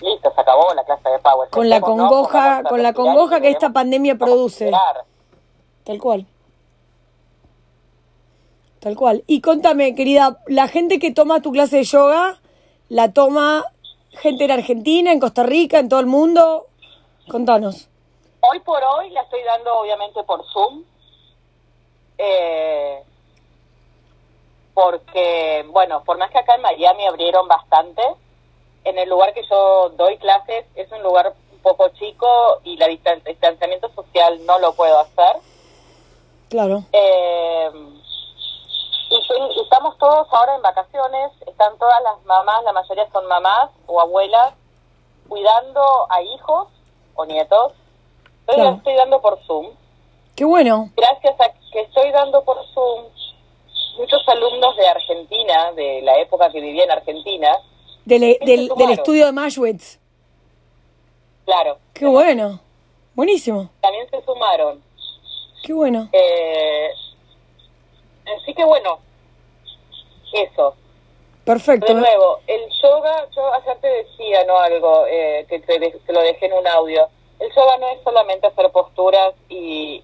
Listo, 0.00 0.30
se 0.32 0.40
acabó 0.40 0.72
la 0.74 0.84
clase 0.84 1.08
de 1.08 1.18
Power. 1.18 1.48
Con 1.50 1.68
la 1.68 1.80
congoja, 1.80 2.62
con 2.62 2.82
la 2.82 2.92
congoja 2.92 3.40
que 3.40 3.48
esta 3.48 3.70
pandemia 3.70 4.16
produce. 4.16 4.70
Tal 5.84 5.98
cual. 5.98 6.26
Tal 8.80 8.96
cual. 8.96 9.24
Y 9.26 9.40
contame, 9.40 9.94
querida, 9.94 10.38
la 10.46 10.68
gente 10.68 10.98
que 10.98 11.12
toma 11.12 11.42
tu 11.42 11.52
clase 11.52 11.78
de 11.78 11.84
yoga, 11.84 12.40
¿la 12.88 13.12
toma 13.12 13.64
gente 14.12 14.44
en 14.44 14.50
Argentina, 14.52 15.12
en 15.12 15.20
Costa 15.20 15.42
Rica, 15.42 15.78
en 15.78 15.88
todo 15.88 16.00
el 16.00 16.06
mundo? 16.06 16.66
Contanos. 17.28 17.88
Hoy 18.40 18.60
por 18.60 18.82
hoy 18.82 19.10
la 19.10 19.22
estoy 19.22 19.42
dando 19.42 19.78
obviamente 19.78 20.22
por 20.22 20.44
Zoom. 20.52 20.84
Eh, 22.18 23.02
porque, 24.74 25.66
bueno, 25.70 26.04
por 26.04 26.18
más 26.18 26.30
que 26.30 26.38
acá 26.38 26.54
en 26.54 26.62
Miami 26.62 27.04
abrieron 27.06 27.48
bastante, 27.48 28.02
en 28.84 28.96
el 28.96 29.08
lugar 29.08 29.34
que 29.34 29.42
yo 29.50 29.90
doy 29.96 30.16
clases 30.18 30.66
es 30.76 30.90
un 30.92 31.02
lugar 31.02 31.34
un 31.52 31.58
poco 31.58 31.88
chico 31.90 32.60
y 32.62 32.80
el 32.80 33.00
distanciamiento 33.26 33.90
social 33.92 34.38
no 34.46 34.60
lo 34.60 34.72
puedo 34.74 35.00
hacer. 35.00 35.36
Claro. 36.48 36.84
Eh, 36.92 37.70
y, 39.10 39.60
estamos 39.60 39.96
todos 39.98 40.26
ahora 40.30 40.54
en 40.54 40.62
vacaciones, 40.62 41.32
están 41.46 41.76
todas 41.78 42.02
las 42.02 42.24
mamás, 42.24 42.62
la 42.64 42.72
mayoría 42.72 43.08
son 43.12 43.26
mamás 43.26 43.70
o 43.86 44.00
abuelas, 44.00 44.54
cuidando 45.28 46.06
a 46.10 46.22
hijos 46.22 46.68
o 47.14 47.24
nietos. 47.26 47.72
Yo 48.56 48.70
estoy 48.70 48.94
dando 48.94 49.20
por 49.20 49.38
Zoom. 49.46 49.66
Qué 50.34 50.44
bueno. 50.44 50.90
Gracias 50.96 51.34
a 51.40 51.52
que 51.70 51.80
estoy 51.80 52.10
dando 52.12 52.42
por 52.44 52.56
Zoom, 52.72 53.04
muchos 53.98 54.26
alumnos 54.28 54.76
de 54.76 54.86
Argentina, 54.86 55.72
de 55.72 56.00
la 56.02 56.18
época 56.18 56.50
que 56.50 56.60
vivía 56.60 56.84
en 56.84 56.90
Argentina. 56.90 57.58
Del, 58.04 58.38
del, 58.40 58.90
estudio 58.90 59.26
de 59.26 59.32
Mashwitz. 59.32 59.98
Claro. 61.44 61.78
Qué 61.92 62.06
bueno. 62.06 62.60
Buenísimo. 63.14 63.68
También 63.80 64.08
se 64.08 64.22
sumaron. 64.22 64.82
Qué 65.62 65.72
bueno. 65.72 66.08
Eh, 66.12 66.90
así 68.40 68.54
que 68.54 68.64
bueno, 68.64 68.98
eso. 70.32 70.74
Perfecto. 71.44 71.86
De 71.94 72.00
nuevo, 72.00 72.40
el 72.46 72.62
yoga, 72.82 73.26
yo 73.34 73.52
ayer 73.54 73.78
te 73.80 73.88
decía, 73.88 74.44
¿no? 74.44 74.58
Algo 74.58 75.06
eh, 75.08 75.46
que 75.48 75.60
te, 75.60 75.78
te, 75.80 76.12
lo 76.12 76.20
dejé 76.20 76.46
en 76.46 76.52
un 76.52 76.66
audio. 76.66 77.08
El 77.38 77.50
yoga 77.54 77.78
no 77.78 77.88
es 77.88 78.02
solamente 78.04 78.46
hacer 78.46 78.70
posturas 78.70 79.32
y, 79.48 80.02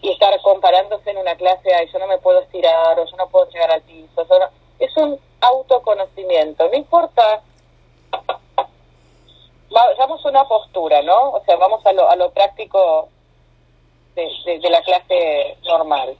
y 0.00 0.10
estar 0.12 0.40
comparándose 0.40 1.10
en 1.10 1.18
una 1.18 1.36
clase, 1.36 1.74
ay, 1.74 1.88
yo 1.92 1.98
no 1.98 2.06
me 2.06 2.18
puedo 2.18 2.40
estirar, 2.40 2.98
o 2.98 3.04
yo 3.04 3.16
no 3.16 3.28
puedo 3.28 3.48
llegar 3.50 3.70
al 3.70 3.82
piso. 3.82 4.22
eso 4.22 4.38
no- 4.38 4.48
es 4.78 4.96
un 4.96 5.18
autoconocimiento, 5.40 6.66
no 6.68 6.74
importa. 6.76 7.42
Vamos 9.98 10.24
a 10.24 10.28
una 10.28 10.44
postura, 10.48 11.02
¿no? 11.02 11.30
O 11.32 11.42
sea, 11.44 11.56
vamos 11.56 11.84
a 11.84 11.92
lo, 11.92 12.08
a 12.08 12.16
lo 12.16 12.30
práctico 12.30 13.08
de, 14.14 14.26
de- 14.46 14.58
de 14.60 14.70
la 14.70 14.80
clase 14.82 15.56
normal. 15.64 16.16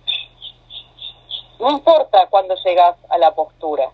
No 1.59 1.71
importa 1.71 2.27
cuando 2.29 2.55
llegas 2.65 2.97
a 3.09 3.19
la 3.19 3.35
postura. 3.35 3.91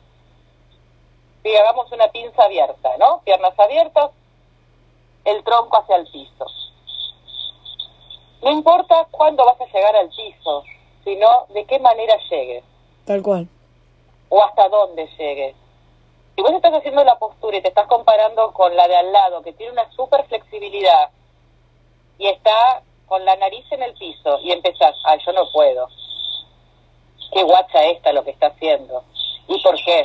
Si 1.43 1.57
hagamos 1.57 1.91
una 1.93 2.09
pinza 2.09 2.45
abierta, 2.45 2.97
¿no? 2.99 3.21
Piernas 3.25 3.59
abiertas, 3.59 4.11
el 5.25 5.43
tronco 5.45 5.77
hacia 5.79 5.97
el 5.97 6.07
piso. 6.11 6.47
No 8.43 8.51
importa 8.51 9.07
cuándo 9.11 9.45
vas 9.45 9.61
a 9.61 9.67
llegar 9.67 9.95
al 9.97 10.09
piso, 10.09 10.65
sino 11.05 11.47
de 11.51 11.65
qué 11.65 11.79
manera 11.79 12.17
llegues 12.31 12.65
Tal 13.05 13.23
cual. 13.23 13.49
o 14.29 14.43
hasta 14.43 14.69
dónde 14.69 15.07
llegues. 15.19 15.55
Si 16.35 16.43
vos 16.43 16.53
estás 16.53 16.73
haciendo 16.75 17.05
la 17.05 17.19
postura 17.19 17.57
y 17.59 17.63
te 17.63 17.69
estás 17.69 17.87
comparando 17.87 18.53
con 18.53 18.75
la 18.75 18.89
de 18.89 18.97
al 18.97 19.13
lado, 19.13 19.43
que 19.43 19.53
tiene 19.53 19.73
una 19.73 19.91
super 19.93 20.25
flexibilidad 20.27 21.11
y 22.19 22.27
está 22.29 22.83
con 23.07 23.25
la 23.25 23.37
nariz 23.37 23.65
en 23.71 23.83
el 23.83 23.93
piso 23.95 24.39
y 24.41 24.51
empezás, 24.53 24.95
ay, 25.05 25.21
yo 25.25 25.33
no 25.33 25.43
puedo. 25.53 25.89
Qué 27.33 27.43
guacha 27.43 27.85
esta 27.87 28.13
lo 28.13 28.25
que 28.25 28.31
está 28.31 28.49
haciendo. 28.49 29.03
¿Y 29.49 29.61
por 29.63 29.75
qué? 29.77 30.05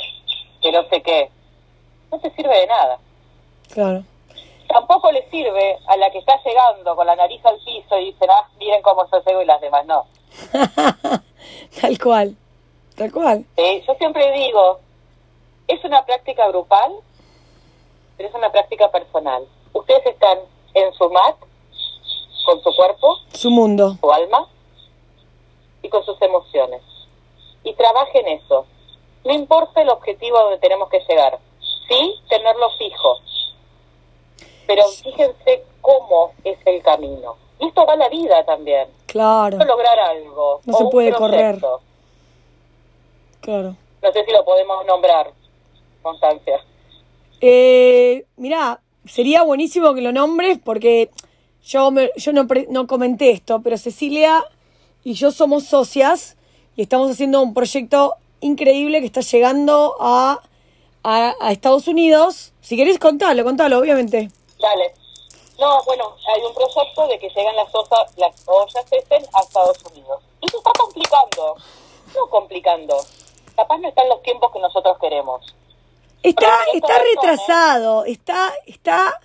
Que 0.62 0.72
no 0.72 0.84
sé 0.90 1.02
qué. 1.02 1.30
No 2.12 2.20
te 2.20 2.32
sirve 2.32 2.58
de 2.60 2.68
nada. 2.68 3.00
Claro. 3.74 4.04
Tampoco 4.68 5.12
le 5.12 5.30
sirve 5.30 5.78
a 5.88 5.98
la 5.98 6.10
que 6.12 6.20
está 6.20 6.42
llegando 6.44 6.96
con 6.96 7.06
la 7.08 7.16
nariz 7.16 7.46
al 7.46 7.58
piso 7.60 7.98
y 8.00 8.06
dicen, 8.12 8.30
ah, 8.30 8.48
miren 8.60 8.82
cómo 8.82 9.06
yo 9.12 9.22
llego 9.26 9.42
y 9.42 9.46
las 9.46 9.62
demás 9.62 9.86
no. 9.86 10.06
Tal 11.82 11.98
cual. 12.00 12.36
Tal 12.96 13.12
cual. 13.12 13.46
Eh, 13.58 13.84
yo 13.88 13.94
siempre 13.96 14.32
digo, 14.34 14.80
es 15.68 15.84
una 15.84 16.04
práctica 16.06 16.48
grupal, 16.48 16.92
pero 18.18 18.30
es 18.30 18.36
una 18.36 18.52
práctica 18.52 18.90
personal. 18.92 19.46
Ustedes 19.74 20.06
están 20.06 20.40
en 20.74 20.94
su 20.94 21.10
mat, 21.10 21.36
con 22.46 22.62
su 22.63 22.76
cuerpo, 22.76 23.18
Su 23.34 23.52
mundo. 23.52 23.96
su 24.00 24.12
alma 24.12 24.48
y 25.82 25.90
con 25.90 26.04
sus 26.06 26.22
emociones. 26.22 26.82
Y 27.70 27.74
trabajen 27.74 28.28
eso. 28.28 28.66
No 29.26 29.34
importa 29.34 29.82
el 29.82 29.90
objetivo 29.90 30.40
donde 30.40 30.58
tenemos 30.60 30.90
que 30.90 31.00
llegar. 31.08 31.38
Sí, 31.90 32.16
tenerlo 32.30 32.70
fijo. 32.78 33.18
Pero 34.66 34.84
fíjense 35.04 35.64
cómo 35.82 36.32
es 36.44 36.58
el 36.66 36.82
camino. 36.82 37.36
Y 37.60 37.68
esto 37.68 37.86
va 37.86 37.94
a 37.94 37.98
la 37.98 38.10
vida 38.10 38.46
también. 38.46 38.88
Claro. 39.06 39.58
No 39.58 39.66
lograr 39.66 40.00
algo. 40.00 40.62
No 40.66 40.76
o 40.76 40.78
se 40.78 40.86
puede 40.86 41.14
correr. 41.14 41.60
Claro. 43.42 43.76
No 44.02 44.12
sé 44.12 44.26
si 44.26 44.32
lo 44.32 44.44
podemos 44.46 44.86
nombrar, 44.86 45.32
Constancia. 46.02 46.60
Eh, 47.42 48.26
mirá, 48.36 48.80
sería 49.06 49.44
buenísimo 49.44 49.94
que 49.94 50.02
lo 50.02 50.12
nombres 50.12 50.60
porque 50.64 51.10
yo, 51.64 51.92
me- 51.92 52.12
yo 52.16 52.32
no, 52.34 52.48
pre- 52.48 52.68
no 52.70 52.88
comenté 52.88 53.32
esto, 53.32 53.62
pero 53.62 53.78
Cecilia 53.78 54.44
y 55.04 55.14
yo 55.14 55.32
somos 55.32 55.66
socias 55.66 56.38
y 56.78 56.84
estamos 56.84 57.12
haciendo 57.12 57.42
un 57.42 57.54
proyecto 57.54 58.16
increíble 58.40 59.02
que 59.02 59.08
está 59.08 59.20
llegando 59.22 59.98
a, 60.00 60.42
a, 61.04 61.34
a 61.42 61.52
Estados 61.52 61.88
Unidos. 61.90 62.54
Si 62.62 62.78
querés, 62.78 63.00
contalo, 63.00 63.44
contalo, 63.44 63.80
obviamente. 63.80 64.30
Dale. 64.60 64.94
No, 65.60 65.84
bueno, 65.84 66.16
hay 66.34 66.42
un 66.44 66.54
proyecto 66.54 67.08
de 67.08 67.18
que 67.20 67.30
llegan 67.30 67.56
las, 67.56 67.74
osa- 67.74 68.06
las 68.16 68.34
ollas 68.48 68.86
Essen 68.92 69.26
a 69.34 69.42
Estados 69.42 69.84
Unidos. 69.92 70.22
Y 70.40 70.48
se 70.50 70.58
está 70.58 70.72
complicando. 70.80 71.56
No 72.16 72.30
complicando. 72.30 72.96
Capaz 73.56 73.80
no 73.80 73.90
están 73.90 74.08
los 74.08 74.22
tiempos 74.22 74.52
que 74.54 74.60
nosotros 74.60 74.98
queremos. 75.02 75.42
Está, 76.22 76.60
está 76.74 76.88
razón, 76.88 77.06
¿eh? 77.06 77.10
retrasado, 77.16 78.06
está, 78.06 78.54
está, 78.66 79.20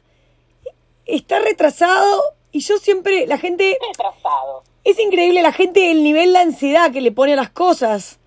está 1.05 1.39
retrasado 1.41 2.23
y 2.51 2.61
yo 2.61 2.79
siempre, 2.79 3.27
la 3.27 3.39
gente, 3.39 3.79
Retrasado. 3.89 4.63
Es 4.85 4.99
increíble 4.99 5.43
la 5.43 5.53
gente 5.53 5.91
el 5.91 6.03
nivel 6.03 6.33
de 6.33 6.39
ansiedad 6.41 6.91
que 6.93 7.01
le 7.01 7.13
pone 7.13 7.35
a 7.35 7.37
las 7.37 7.51
cosas. 7.51 8.19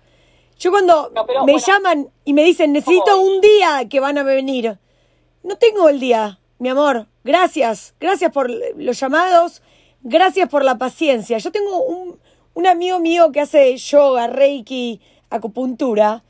Yo 0.58 0.70
cuando 0.70 1.10
No, 1.14 1.26
pero, 1.26 1.44
me 1.44 1.52
bueno. 1.52 1.66
llaman 1.66 2.08
y 2.24 2.32
me 2.32 2.42
dicen, 2.44 2.72
necesito 2.72 3.20
un 3.20 3.40
día 3.40 3.86
que 3.90 4.00
van 4.00 4.16
a 4.18 4.22
venir. 4.22 4.78
No 5.42 5.56
tengo 5.56 5.88
el 5.88 6.00
día, 6.00 6.38
mi 6.58 6.68
amor. 6.70 7.06
Gracias. 7.24 7.94
Gracias 8.00 8.32
por 8.32 8.50
los 8.50 8.98
llamados. 8.98 9.62
Gracias 10.02 10.48
por 10.48 10.64
la 10.64 10.78
paciencia. 10.78 11.38
Yo 11.38 11.52
tengo 11.52 11.82
un, 11.84 12.18
un 12.54 12.66
amigo 12.66 13.00
mío 13.00 13.32
que 13.32 13.40
hace 13.40 13.76
yoga, 13.76 14.28
reiki, 14.28 15.00
acupuntura. 15.30 16.24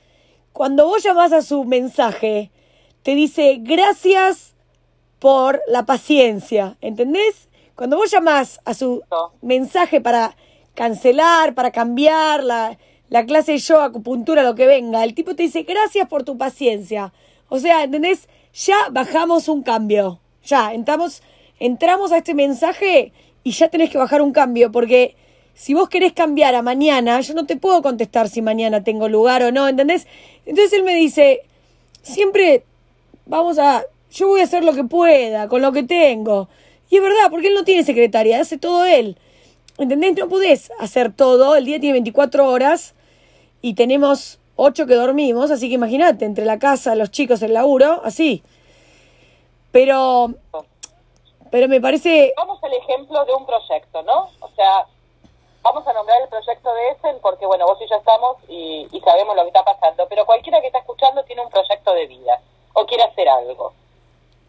Cuando 0.52 0.86
vos 0.86 1.02
llamás 1.02 1.32
a 1.32 1.42
su 1.42 1.64
mensaje, 1.64 2.50
te 3.02 3.14
dice 3.14 3.58
gracias 3.60 4.54
por 5.20 5.60
la 5.68 5.86
paciencia. 5.86 6.76
¿Entendés? 6.80 7.48
Cuando 7.76 7.98
vos 7.98 8.10
llamás 8.10 8.58
a 8.64 8.72
su 8.72 9.02
mensaje 9.42 10.00
para 10.00 10.34
cancelar, 10.74 11.54
para 11.54 11.70
cambiar 11.70 12.42
la, 12.42 12.78
la 13.10 13.26
clase 13.26 13.52
de 13.52 13.58
yoga, 13.58 13.84
acupuntura, 13.84 14.42
lo 14.42 14.54
que 14.54 14.66
venga, 14.66 15.04
el 15.04 15.14
tipo 15.14 15.36
te 15.36 15.42
dice 15.42 15.62
gracias 15.62 16.08
por 16.08 16.24
tu 16.24 16.38
paciencia. 16.38 17.12
O 17.50 17.58
sea, 17.58 17.84
¿entendés? 17.84 18.28
Ya 18.54 18.76
bajamos 18.90 19.48
un 19.48 19.62
cambio. 19.62 20.20
Ya, 20.42 20.72
entramos, 20.72 21.22
entramos 21.60 22.12
a 22.12 22.16
este 22.16 22.32
mensaje 22.32 23.12
y 23.44 23.50
ya 23.50 23.68
tenés 23.68 23.90
que 23.90 23.98
bajar 23.98 24.22
un 24.22 24.32
cambio, 24.32 24.72
porque 24.72 25.14
si 25.52 25.74
vos 25.74 25.90
querés 25.90 26.14
cambiar 26.14 26.54
a 26.54 26.62
mañana, 26.62 27.20
yo 27.20 27.34
no 27.34 27.44
te 27.44 27.56
puedo 27.56 27.82
contestar 27.82 28.30
si 28.30 28.40
mañana 28.40 28.84
tengo 28.84 29.08
lugar 29.08 29.42
o 29.42 29.52
no, 29.52 29.68
¿entendés? 29.68 30.06
Entonces 30.46 30.72
él 30.72 30.82
me 30.82 30.94
dice, 30.94 31.42
siempre 32.00 32.64
vamos 33.26 33.58
a, 33.58 33.84
yo 34.10 34.28
voy 34.28 34.40
a 34.40 34.44
hacer 34.44 34.64
lo 34.64 34.72
que 34.72 34.84
pueda, 34.84 35.46
con 35.48 35.60
lo 35.60 35.72
que 35.72 35.82
tengo. 35.82 36.48
Y 36.90 36.96
es 36.96 37.02
verdad, 37.02 37.30
porque 37.30 37.48
él 37.48 37.54
no 37.54 37.64
tiene 37.64 37.84
secretaria, 37.84 38.40
hace 38.40 38.58
todo 38.58 38.84
él. 38.84 39.18
¿Entendés? 39.78 40.16
No 40.16 40.28
podés 40.28 40.70
hacer 40.78 41.12
todo, 41.12 41.54
el 41.54 41.64
día 41.64 41.78
tiene 41.78 41.94
24 41.94 42.48
horas 42.48 42.94
y 43.60 43.74
tenemos 43.74 44.38
8 44.56 44.86
que 44.86 44.94
dormimos, 44.94 45.50
así 45.50 45.68
que 45.68 45.74
imagínate, 45.74 46.24
entre 46.24 46.44
la 46.44 46.58
casa, 46.58 46.94
los 46.94 47.10
chicos, 47.10 47.42
el 47.42 47.52
laburo, 47.52 48.00
así. 48.04 48.42
Pero, 49.70 50.30
pero 51.50 51.68
me 51.68 51.80
parece, 51.80 52.32
Vamos 52.36 52.62
al 52.62 52.72
ejemplo 52.72 53.22
de 53.26 53.34
un 53.34 53.44
proyecto, 53.44 54.02
¿no? 54.02 54.30
O 54.40 54.48
sea, 54.56 54.86
vamos 55.62 55.86
a 55.86 55.92
nombrar 55.92 56.22
el 56.22 56.28
proyecto 56.28 56.72
de 56.72 56.90
Essen 56.90 57.16
porque, 57.20 57.44
bueno, 57.44 57.66
vos 57.66 57.78
y 57.84 57.90
yo 57.90 57.96
estamos 57.96 58.36
y, 58.48 58.88
y 58.90 59.00
sabemos 59.00 59.36
lo 59.36 59.42
que 59.42 59.48
está 59.48 59.64
pasando, 59.64 60.06
pero 60.08 60.24
cualquiera 60.24 60.60
que 60.62 60.68
está 60.68 60.78
escuchando 60.78 61.22
tiene 61.24 61.42
un 61.42 61.50
proyecto 61.50 61.92
de 61.92 62.06
vida 62.06 62.40
o 62.72 62.86
quiere 62.86 63.02
hacer 63.02 63.28
algo. 63.28 63.74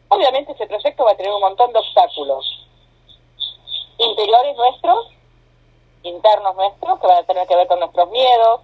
Obviamente 0.09 0.53
ese 0.53 0.67
proyecto 0.67 1.03
va 1.03 1.11
a 1.11 1.15
tener 1.15 1.33
un 1.33 1.41
montón 1.41 1.71
de 1.73 1.79
obstáculos 1.79 2.45
interiores 3.97 4.55
nuestros, 4.55 5.07
internos 6.03 6.55
nuestros, 6.55 6.99
que 6.99 7.07
van 7.07 7.17
a 7.17 7.23
tener 7.23 7.47
que 7.47 7.55
ver 7.55 7.67
con 7.67 7.79
nuestros 7.79 8.09
miedos, 8.11 8.61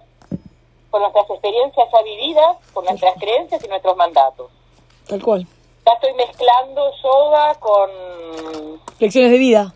con 0.90 1.02
nuestras 1.02 1.28
experiencias 1.30 1.88
ya 1.92 2.02
vividas, 2.02 2.56
con 2.72 2.84
nuestras 2.84 3.14
creencias 3.18 3.64
y 3.64 3.68
nuestros 3.68 3.96
mandatos. 3.96 4.50
tal 5.08 5.22
cual, 5.22 5.46
Ya 5.84 5.92
estoy 5.92 6.14
mezclando 6.14 6.90
yoga 7.02 7.54
con 7.56 8.80
lecciones 8.98 9.32
de 9.32 9.38
vida. 9.38 9.74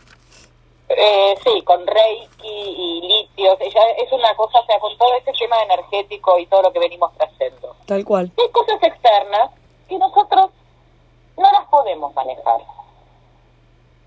Eh, 0.88 1.34
sí, 1.44 1.60
con 1.62 1.86
Reiki 1.86 2.48
y 2.48 3.00
litios, 3.02 3.58
ella 3.60 3.80
es 3.98 4.10
una 4.10 4.34
cosa, 4.36 4.60
o 4.60 4.64
sea, 4.64 4.80
con 4.80 4.96
todo 4.96 5.14
este 5.16 5.32
tema 5.32 5.62
energético 5.62 6.38
y 6.38 6.46
todo 6.46 6.62
lo 6.62 6.72
que 6.72 6.78
venimos 6.78 7.12
trayendo. 7.12 7.76
Tal 7.84 8.04
cual. 8.06 8.30
Y 8.38 8.40
hay 8.40 8.50
cosas 8.50 8.82
externas 8.82 9.50
que 9.86 9.98
nosotros 9.98 10.50
no 11.38 11.52
las 11.52 11.66
podemos 11.68 12.14
manejar. 12.14 12.60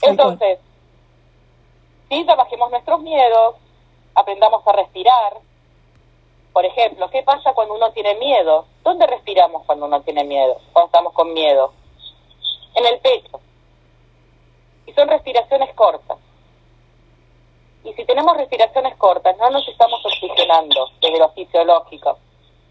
Entonces, 0.02 0.60
sí, 2.10 2.24
trabajemos 2.26 2.70
nuestros 2.72 3.00
miedos, 3.02 3.56
aprendamos 4.13 4.65
a 4.67 4.74
respirar. 4.74 5.38
Por 6.54 6.65
ejemplo, 6.65 7.10
¿qué 7.10 7.24
pasa 7.24 7.54
cuando 7.54 7.76
uno 7.76 7.91
tiene 7.94 8.15
miedo? 8.15 8.65
¿Dónde 8.84 9.08
respiramos 9.08 9.65
cuando 9.65 9.86
uno 9.86 10.02
tiene 10.02 10.24
miedo? 10.26 10.60
Cuando 10.74 10.88
estamos 10.88 11.13
con 11.13 11.34
miedo. 11.34 11.74
En 12.76 12.86
el 12.86 13.00
pecho. 13.00 13.39
Y 14.86 14.94
son 14.94 15.08
respiraciones 15.08 15.74
cortas. 15.74 16.17
Y 17.84 17.94
si 17.94 18.06
tenemos 18.06 18.36
respiraciones 18.38 18.96
cortas, 18.98 19.38
no 19.38 19.50
nos 19.50 19.67
estamos 19.67 20.06
oxigenando 20.06 20.89
desde 21.02 21.17
lo 21.17 21.30
fisiológico. 21.30 22.17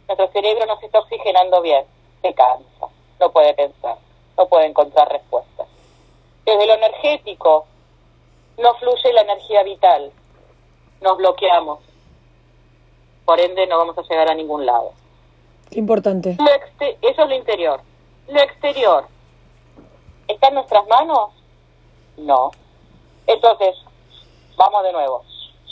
Nuestro 0.06 0.28
cerebro 0.32 0.66
no 0.66 0.78
se 0.78 0.86
está 0.86 1.00
oxigenando 1.00 1.62
bien, 1.62 1.84
se 2.20 2.34
cansa, 2.34 2.88
no 3.18 3.30
puede 3.32 3.54
pensar, 3.54 3.96
no 4.36 4.46
puede 4.46 4.66
encontrar 4.66 5.10
respuestas. 5.10 5.66
Desde 6.44 6.66
lo 6.66 6.74
energético, 6.74 7.66
no 8.58 8.74
fluye 8.74 9.12
la 9.12 9.22
energía 9.22 9.62
vital, 9.62 10.12
nos 11.00 11.16
bloqueamos. 11.16 11.80
Por 13.24 13.40
ende, 13.40 13.66
no 13.66 13.78
vamos 13.78 13.96
a 13.98 14.02
llegar 14.02 14.30
a 14.30 14.34
ningún 14.34 14.66
lado. 14.66 14.92
Importante. 15.70 16.36
Eso 17.02 17.22
es 17.22 17.28
lo 17.28 17.34
interior. 17.34 17.80
Lo 18.28 18.40
exterior, 18.40 19.06
¿está 20.28 20.48
en 20.48 20.54
nuestras 20.54 20.86
manos? 20.88 21.30
No. 22.16 22.50
Entonces, 23.26 23.76
vamos 24.56 24.82
de 24.82 24.92
nuevo. 24.92 25.24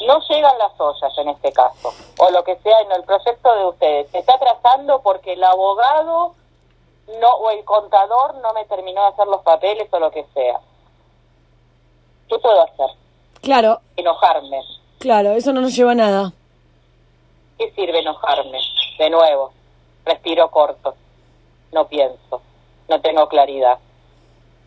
no 0.06 0.20
llegan 0.28 0.56
las 0.58 0.72
ollas 0.78 1.12
en 1.18 1.28
este 1.28 1.52
caso, 1.52 1.92
o 2.18 2.30
lo 2.30 2.44
que 2.44 2.56
sea 2.58 2.80
en 2.80 2.92
el 2.92 3.02
proyecto 3.02 3.54
de 3.54 3.64
ustedes. 3.66 4.10
Se 4.10 4.18
está 4.18 4.34
atrasando 4.34 5.02
porque 5.02 5.32
el 5.32 5.42
abogado 5.42 6.34
no 7.20 7.28
o 7.36 7.50
el 7.50 7.64
contador 7.64 8.34
no 8.36 8.52
me 8.52 8.64
terminó 8.66 9.02
de 9.02 9.08
hacer 9.08 9.26
los 9.26 9.42
papeles 9.42 9.88
o 9.92 9.98
lo 9.98 10.10
que 10.10 10.24
sea. 10.34 10.60
¿Qué 12.28 12.38
puedo 12.38 12.62
hacer? 12.62 12.86
Claro, 13.40 13.80
Enojarme. 13.96 14.60
claro, 14.98 15.32
eso 15.32 15.52
no 15.52 15.60
nos 15.60 15.74
lleva 15.74 15.92
a 15.92 15.96
nada. 15.96 16.32
¿Qué 17.58 17.70
sirve 17.72 18.00
enojarme? 18.00 18.58
De 18.98 19.10
nuevo, 19.10 19.52
respiro 20.04 20.50
corto, 20.50 20.94
no 21.72 21.86
pienso, 21.88 22.42
no 22.88 23.00
tengo 23.00 23.28
claridad, 23.28 23.78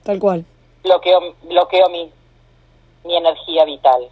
Tal 0.04 0.20
cual. 0.20 0.46
bloqueo, 0.84 1.20
bloqueo 1.44 1.90
mi, 1.90 2.12
mi 3.04 3.16
energía 3.18 3.66
vital. 3.66 4.10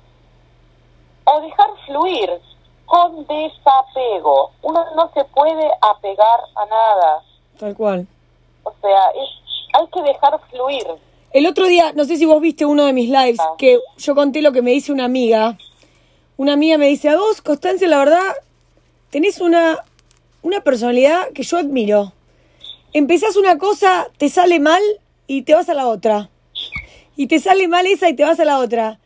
O 1.25 1.41
dejar 1.41 1.69
fluir 1.85 2.41
con 2.85 3.25
desapego. 3.27 4.51
Uno 4.61 4.85
no 4.95 5.11
se 5.13 5.23
puede 5.25 5.71
apegar 5.81 6.39
a 6.55 6.65
nada. 6.65 7.23
Tal 7.59 7.75
cual. 7.75 8.07
O 8.63 8.73
sea, 8.81 9.09
es, 9.15 9.29
hay 9.73 9.87
que 9.93 10.01
dejar 10.01 10.39
fluir. 10.49 10.83
El 11.31 11.45
otro 11.45 11.65
día, 11.67 11.93
no 11.93 12.05
sé 12.05 12.17
si 12.17 12.25
vos 12.25 12.41
viste 12.41 12.65
uno 12.65 12.85
de 12.85 12.93
mis 12.93 13.09
lives, 13.09 13.39
Ah. 13.39 13.55
que 13.57 13.79
yo 13.97 14.15
conté 14.15 14.41
lo 14.41 14.51
que 14.51 14.61
me 14.61 14.71
dice 14.71 14.91
una 14.91 15.05
amiga. 15.05 15.57
Una 16.37 16.53
amiga 16.53 16.77
me 16.77 16.87
dice, 16.87 17.09
a 17.09 17.17
vos, 17.17 17.41
Constancia, 17.41 17.87
la 17.87 17.99
verdad, 17.99 18.23
tenés 19.09 19.39
una, 19.41 19.83
una 20.41 20.61
personalidad 20.61 21.29
que 21.33 21.43
yo 21.43 21.57
admiro. 21.57 22.13
Empezás 22.93 23.35
una 23.35 23.57
cosa, 23.57 24.07
te 24.17 24.29
sale 24.29 24.59
mal 24.59 24.81
y 25.27 25.43
te 25.43 25.53
vas 25.53 25.69
a 25.69 25.73
la 25.75 25.87
otra. 25.87 26.29
Y 27.15 27.27
te 27.27 27.39
sale 27.39 27.67
mal 27.67 27.85
esa 27.85 28.09
y 28.09 28.15
te 28.15 28.23
vas 28.23 28.39
a 28.39 28.45
la 28.45 28.57
otra. 28.59 28.99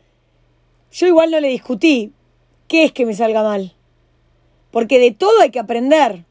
Yo 0.92 1.06
igual 1.06 1.30
no 1.30 1.40
le 1.40 1.48
discutí. 1.48 2.12
¿Qué 2.68 2.84
es 2.84 2.92
que 2.92 3.04
me 3.04 3.14
salga 3.14 3.42
mal? 3.42 3.74
Porque 4.70 4.98
de 4.98 5.10
todo 5.10 5.40
hay 5.40 5.50
que 5.50 5.58
aprender. 5.58 6.24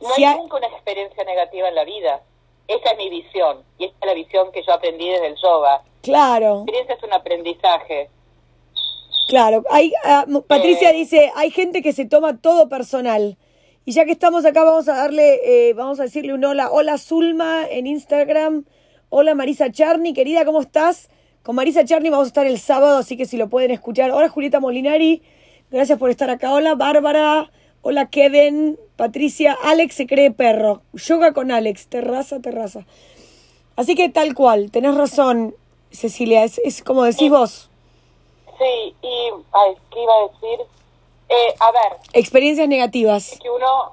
No 0.00 0.10
Si 0.10 0.24
hay 0.24 0.32
hay- 0.34 0.38
nunca 0.38 0.56
una 0.56 0.66
experiencia 0.68 1.24
negativa 1.24 1.68
en 1.68 1.74
la 1.74 1.84
vida. 1.84 2.20
Esa 2.68 2.90
es 2.92 2.98
mi 2.98 3.08
visión. 3.10 3.62
Y 3.78 3.84
esta 3.86 3.96
es 4.00 4.06
la 4.06 4.14
visión 4.14 4.52
que 4.52 4.62
yo 4.66 4.72
aprendí 4.72 5.08
desde 5.08 5.28
el 5.28 5.36
yoga. 5.36 5.82
Claro. 6.02 6.46
La 6.54 6.60
experiencia 6.62 6.94
es 6.96 7.02
un 7.02 7.12
aprendizaje. 7.12 8.10
Claro, 9.28 9.64
hay, 9.70 9.92
ah, 10.04 10.24
Patricia 10.46 10.90
Eh. 10.90 10.94
dice, 10.94 11.32
hay 11.34 11.50
gente 11.50 11.82
que 11.82 11.92
se 11.92 12.04
toma 12.06 12.38
todo 12.40 12.68
personal. 12.68 13.36
Y 13.84 13.92
ya 13.92 14.04
que 14.04 14.12
estamos 14.12 14.44
acá, 14.44 14.62
vamos 14.64 14.88
a 14.88 14.96
darle, 14.96 15.40
eh, 15.68 15.72
vamos 15.74 15.98
a 16.00 16.04
decirle 16.04 16.32
un 16.34 16.44
hola. 16.44 16.70
Hola 16.70 16.98
Zulma 16.98 17.66
en 17.68 17.86
Instagram. 17.86 18.64
Hola 19.08 19.34
Marisa 19.34 19.70
Charny, 19.70 20.12
querida, 20.12 20.44
¿cómo 20.44 20.60
estás? 20.60 21.08
Con 21.44 21.54
Marisa 21.56 21.84
Charny 21.84 22.10
vamos 22.10 22.26
a 22.26 22.28
estar 22.28 22.46
el 22.46 22.58
sábado, 22.58 22.98
así 22.98 23.16
que 23.16 23.24
si 23.26 23.36
lo 23.36 23.48
pueden 23.48 23.70
escuchar. 23.70 24.10
Hola 24.10 24.28
Julieta 24.28 24.58
Molinari, 24.58 25.22
gracias 25.70 25.98
por 25.98 26.10
estar 26.10 26.28
acá. 26.30 26.52
Hola 26.52 26.74
Bárbara, 26.74 27.50
hola 27.88 28.06
Kevin, 28.10 28.76
Patricia, 28.96 29.56
Alex 29.62 29.94
se 29.94 30.08
cree 30.08 30.32
perro. 30.32 30.82
Yoga 30.92 31.32
con 31.32 31.52
Alex, 31.52 31.86
terraza, 31.86 32.40
terraza. 32.40 32.84
Así 33.76 33.94
que 33.94 34.08
tal 34.08 34.34
cual, 34.34 34.72
tenés 34.72 34.96
razón, 34.96 35.54
Cecilia, 35.92 36.42
es, 36.42 36.58
es 36.64 36.82
como 36.82 37.04
decís 37.04 37.30
vos. 37.30 37.70
Sí, 38.58 38.94
y... 39.02 39.30
Ay, 39.52 39.74
¿qué 39.92 40.02
iba 40.02 40.12
a 40.16 40.22
decir? 40.22 40.66
Eh, 41.28 41.54
a 41.60 41.70
ver, 41.70 41.98
Experiencias 42.12 42.66
negativas. 42.66 43.38
que 43.40 43.48
uno... 43.50 43.92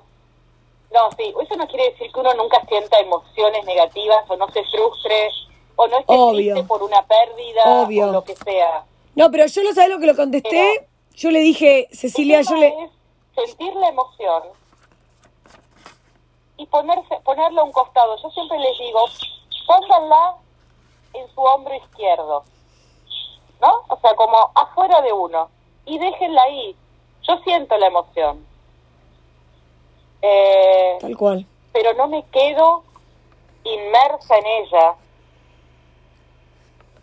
No, 0.91 1.09
sí, 1.15 1.31
eso 1.43 1.55
no 1.55 1.67
quiere 1.67 1.91
decir 1.91 2.11
que 2.11 2.19
uno 2.19 2.33
nunca 2.33 2.65
sienta 2.67 2.99
emociones 2.99 3.63
negativas 3.65 4.25
o 4.27 4.35
no 4.37 4.47
se 4.47 4.63
frustre 4.63 5.29
o 5.75 5.87
no 5.87 5.99
esté 5.99 6.13
Obvio. 6.15 6.53
triste 6.55 6.67
por 6.67 6.81
una 6.81 7.05
pérdida 7.05 7.63
Obvio. 7.83 8.09
o 8.09 8.11
lo 8.11 8.23
que 8.23 8.35
sea. 8.37 8.85
No, 9.15 9.29
pero 9.29 9.45
yo 9.45 9.61
lo 9.61 9.71
sabés 9.73 9.91
lo 9.91 9.99
que 9.99 10.07
lo 10.07 10.15
contesté. 10.15 10.49
Pero- 10.49 10.87
yo 11.15 11.29
le 11.29 11.41
dije, 11.41 11.89
Cecilia, 11.91 12.41
yo 12.41 12.55
le. 12.55 12.69
es 12.69 12.73
sentir 13.35 13.73
la 13.75 13.89
emoción 13.89 14.43
y 16.57 16.65
ponerse, 16.67 17.15
ponerla 17.23 17.61
a 17.61 17.63
un 17.65 17.71
costado. 17.71 18.15
Yo 18.21 18.29
siempre 18.31 18.59
les 18.59 18.77
digo, 18.77 19.05
pónganla 19.67 20.35
en 21.13 21.27
su 21.33 21.41
hombro 21.41 21.73
izquierdo, 21.75 22.43
¿no? 23.61 23.81
O 23.87 23.97
sea, 23.99 24.15
como 24.15 24.51
afuera 24.55 25.01
de 25.01 25.13
uno 25.13 25.49
y 25.85 25.97
déjenla 25.97 26.43
ahí. 26.43 26.75
Yo 27.23 27.37
siento 27.43 27.77
la 27.77 27.87
emoción, 27.87 28.45
eh, 30.21 30.97
Tal 30.99 31.15
cual. 31.17 31.45
pero 31.71 31.93
no 31.93 32.07
me 32.07 32.23
quedo 32.27 32.83
inmersa 33.63 34.37
en 34.37 34.45
ella 34.45 34.95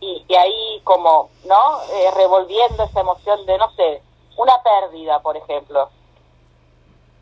y, 0.00 0.24
y 0.28 0.34
ahí 0.34 0.80
como, 0.84 1.30
¿no? 1.44 1.80
Eh, 1.92 2.10
revolviendo 2.16 2.84
esa 2.84 3.00
emoción 3.00 3.44
de, 3.46 3.56
no 3.58 3.70
sé, 3.76 4.02
una 4.36 4.62
pérdida, 4.62 5.20
por 5.20 5.36
ejemplo. 5.36 5.88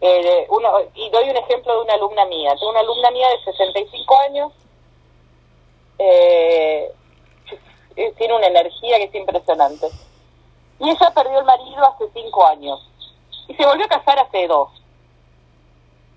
Eh, 0.00 0.46
uno, 0.50 0.68
y 0.94 1.10
doy 1.10 1.28
un 1.28 1.36
ejemplo 1.36 1.74
de 1.74 1.82
una 1.82 1.94
alumna 1.94 2.24
mía. 2.26 2.54
Tengo 2.54 2.70
una 2.70 2.80
alumna 2.80 3.10
mía 3.10 3.28
de 3.30 3.52
65 3.52 4.18
años. 4.20 4.52
eh, 5.98 6.92
tiene 8.16 8.34
una 8.34 8.46
energía 8.46 8.96
que 8.98 9.04
es 9.04 9.14
impresionante. 9.14 9.88
Y 10.78 10.90
ella 10.90 11.12
perdió 11.14 11.40
el 11.40 11.44
marido 11.44 11.84
hace 11.84 12.04
5 12.12 12.46
años. 12.46 12.80
Y 13.48 13.54
se 13.54 13.66
volvió 13.66 13.84
a 13.86 13.88
casar 13.88 14.18
hace 14.20 14.46
2. 14.46 14.68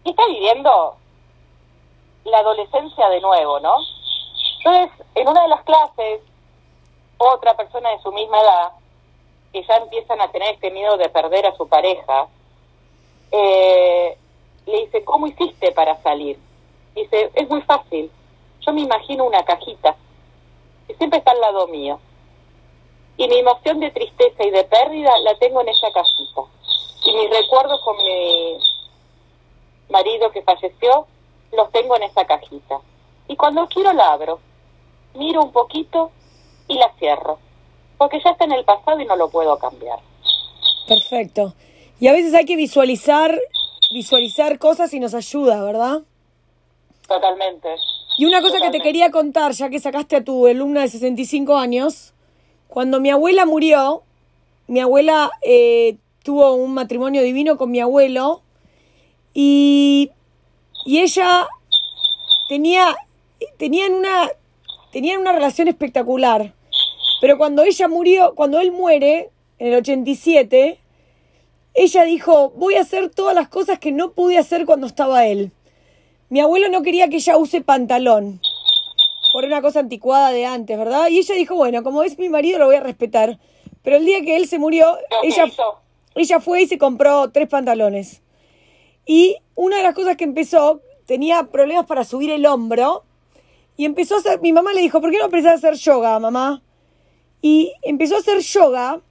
Y 0.04 0.10
está 0.12 0.26
viviendo 0.28 0.96
la 2.26 2.40
adolescencia 2.40 3.10
de 3.10 3.22
nuevo, 3.22 3.60
¿no? 3.60 3.76
Entonces, 4.64 5.06
en 5.16 5.28
una 5.28 5.42
de 5.42 5.48
las 5.48 5.64
clases, 5.64 6.22
otra 7.18 7.56
persona 7.56 7.90
de 7.90 8.02
su 8.02 8.12
misma 8.12 8.40
edad, 8.40 8.72
que 9.52 9.64
ya 9.64 9.78
empiezan 9.78 10.22
a 10.22 10.32
tener 10.32 10.54
este 10.54 10.70
miedo 10.72 10.98
de 10.98 11.10
perder 11.10 11.48
a 11.48 11.56
su 11.56 11.68
pareja, 11.68 12.28
eh, 13.32 14.18
le 14.66 14.80
dice, 14.86 15.04
¿cómo 15.04 15.28
hiciste 15.28 15.72
para 15.72 16.02
salir? 16.02 16.38
Dice, 16.96 17.32
es 17.34 17.50
muy 17.50 17.62
fácil. 17.62 18.12
Yo 18.66 18.74
me 18.74 18.82
imagino 18.82 19.26
una 19.26 19.44
cajita 19.44 19.96
que 20.88 20.96
siempre 20.96 21.20
está 21.20 21.32
al 21.32 21.42
lado 21.42 21.68
mío. 21.68 22.00
Y 23.18 23.28
mi 23.28 23.38
emoción 23.38 23.80
de 23.80 23.92
tristeza 23.92 24.44
y 24.44 24.52
de 24.52 24.64
pérdida 24.64 25.18
la 25.20 25.36
tengo 25.36 25.62
en 25.62 25.70
esa 25.70 25.92
cajita. 25.92 26.42
Y 27.06 27.14
mis 27.16 27.30
recuerdos 27.30 27.82
con 27.82 27.98
mi 27.98 28.58
marido 29.90 30.32
que 30.32 30.42
falleció 30.42 31.08
los 31.52 31.72
tengo 31.72 31.96
en 31.96 32.04
esa 32.04 32.26
cajita. 32.26 32.80
Y 33.28 33.36
cuando 33.36 33.68
quiero 33.68 33.94
la 33.94 34.14
abro, 34.14 34.40
miro 35.14 35.44
un 35.44 35.52
poquito 35.52 36.12
y 36.68 36.78
la 36.78 36.92
cierro. 37.00 37.40
Porque 37.98 38.20
ya 38.24 38.32
está 38.32 38.46
en 38.46 38.54
el 38.54 38.66
pasado 38.66 39.00
y 39.00 39.06
no 39.06 39.16
lo 39.16 39.30
puedo 39.30 39.58
cambiar. 39.58 40.00
Perfecto. 40.88 41.54
Y 42.02 42.08
a 42.08 42.14
veces 42.14 42.34
hay 42.34 42.46
que 42.46 42.56
visualizar, 42.56 43.40
visualizar 43.94 44.58
cosas 44.58 44.92
y 44.92 45.00
nos 45.00 45.14
ayuda, 45.14 45.64
¿verdad? 45.64 46.02
Totalmente. 47.08 47.70
Y 48.18 48.26
una 48.26 48.42
cosa 48.42 48.58
que 48.60 48.72
te 48.72 48.80
quería 48.80 49.12
contar, 49.12 49.52
ya 49.52 49.70
que 49.70 49.80
sacaste 49.80 50.16
a 50.16 50.24
tu 50.24 50.48
alumna 50.48 50.82
de 50.82 50.88
65 50.88 51.56
años, 51.56 52.16
cuando 52.68 53.00
mi 53.00 53.12
abuela 53.12 53.46
murió, 53.46 54.02
mi 54.66 54.80
abuela 54.80 55.30
eh, 55.44 55.98
tuvo 56.24 56.56
un 56.56 56.74
matrimonio 56.74 57.22
divino 57.22 57.56
con 57.56 57.70
mi 57.70 57.80
abuelo 57.80 58.42
y, 59.36 60.10
y 60.86 61.02
ella 61.02 61.48
tenía, 62.50 62.96
tenían 63.60 63.94
una, 63.94 64.32
tenían 64.92 65.22
una 65.22 65.34
relación 65.34 65.68
espectacular. 65.68 66.56
Pero 67.22 67.38
cuando 67.38 67.62
ella 67.62 67.88
murió, 67.88 68.34
cuando 68.34 68.60
él 68.60 68.72
muere, 68.72 69.30
en 69.60 69.68
el 69.68 69.76
87, 69.76 70.81
ella 71.74 72.04
dijo, 72.04 72.52
voy 72.52 72.76
a 72.76 72.82
hacer 72.82 73.10
todas 73.10 73.36
las 73.36 73.48
cosas 73.48 73.80
que 73.80 73.92
no 73.92 74.12
pude 74.12 74.38
hacer 74.38 74.66
cuando 74.66 74.88
estaba 74.88 75.26
él. 75.26 75.52
Mi 76.30 76.40
abuelo 76.40 76.70
no 76.70 76.82
quería 76.82 77.10
que 77.10 77.18
ella 77.18 77.38
use 77.38 77.62
pantalón. 77.62 78.42
Por 79.34 79.46
una 79.46 79.62
cosa 79.62 79.80
anticuada 79.80 80.32
de 80.32 80.46
antes, 80.46 80.78
¿verdad? 80.78 81.08
Y 81.10 81.20
ella 81.20 81.36
dijo, 81.36 81.56
bueno, 81.56 81.84
como 81.84 82.04
es 82.04 82.20
mi 82.20 82.30
marido, 82.30 82.60
lo 82.60 82.66
voy 82.66 82.76
a 82.76 82.82
respetar. 82.82 83.40
Pero 83.84 83.98
el 83.98 84.06
día 84.06 84.22
que 84.22 84.36
él 84.36 84.48
se 84.48 84.60
murió, 84.60 84.98
ella, 85.24 85.46
ella 86.16 86.40
fue 86.42 86.64
y 86.64 86.68
se 86.68 86.78
compró 86.78 87.32
tres 87.32 87.48
pantalones. 87.48 88.22
Y 89.06 89.38
una 89.56 89.78
de 89.78 89.84
las 89.84 89.96
cosas 89.96 90.18
que 90.18 90.26
empezó, 90.26 90.82
tenía 91.06 91.44
problemas 91.44 91.86
para 91.86 92.04
subir 92.04 92.30
el 92.32 92.46
hombro. 92.46 93.04
Y 93.78 93.86
empezó 93.86 94.16
a 94.16 94.20
hacer, 94.20 94.42
mi 94.42 94.52
mamá 94.52 94.74
le 94.74 94.82
dijo, 94.82 95.00
¿por 95.02 95.12
qué 95.12 95.18
no 95.18 95.26
empezás 95.26 95.52
a 95.52 95.56
hacer 95.56 95.76
yoga, 95.76 96.20
mamá? 96.20 96.62
Y 97.42 97.74
empezó 97.82 98.16
a 98.16 98.20
hacer 98.20 98.40
yoga 98.40 99.02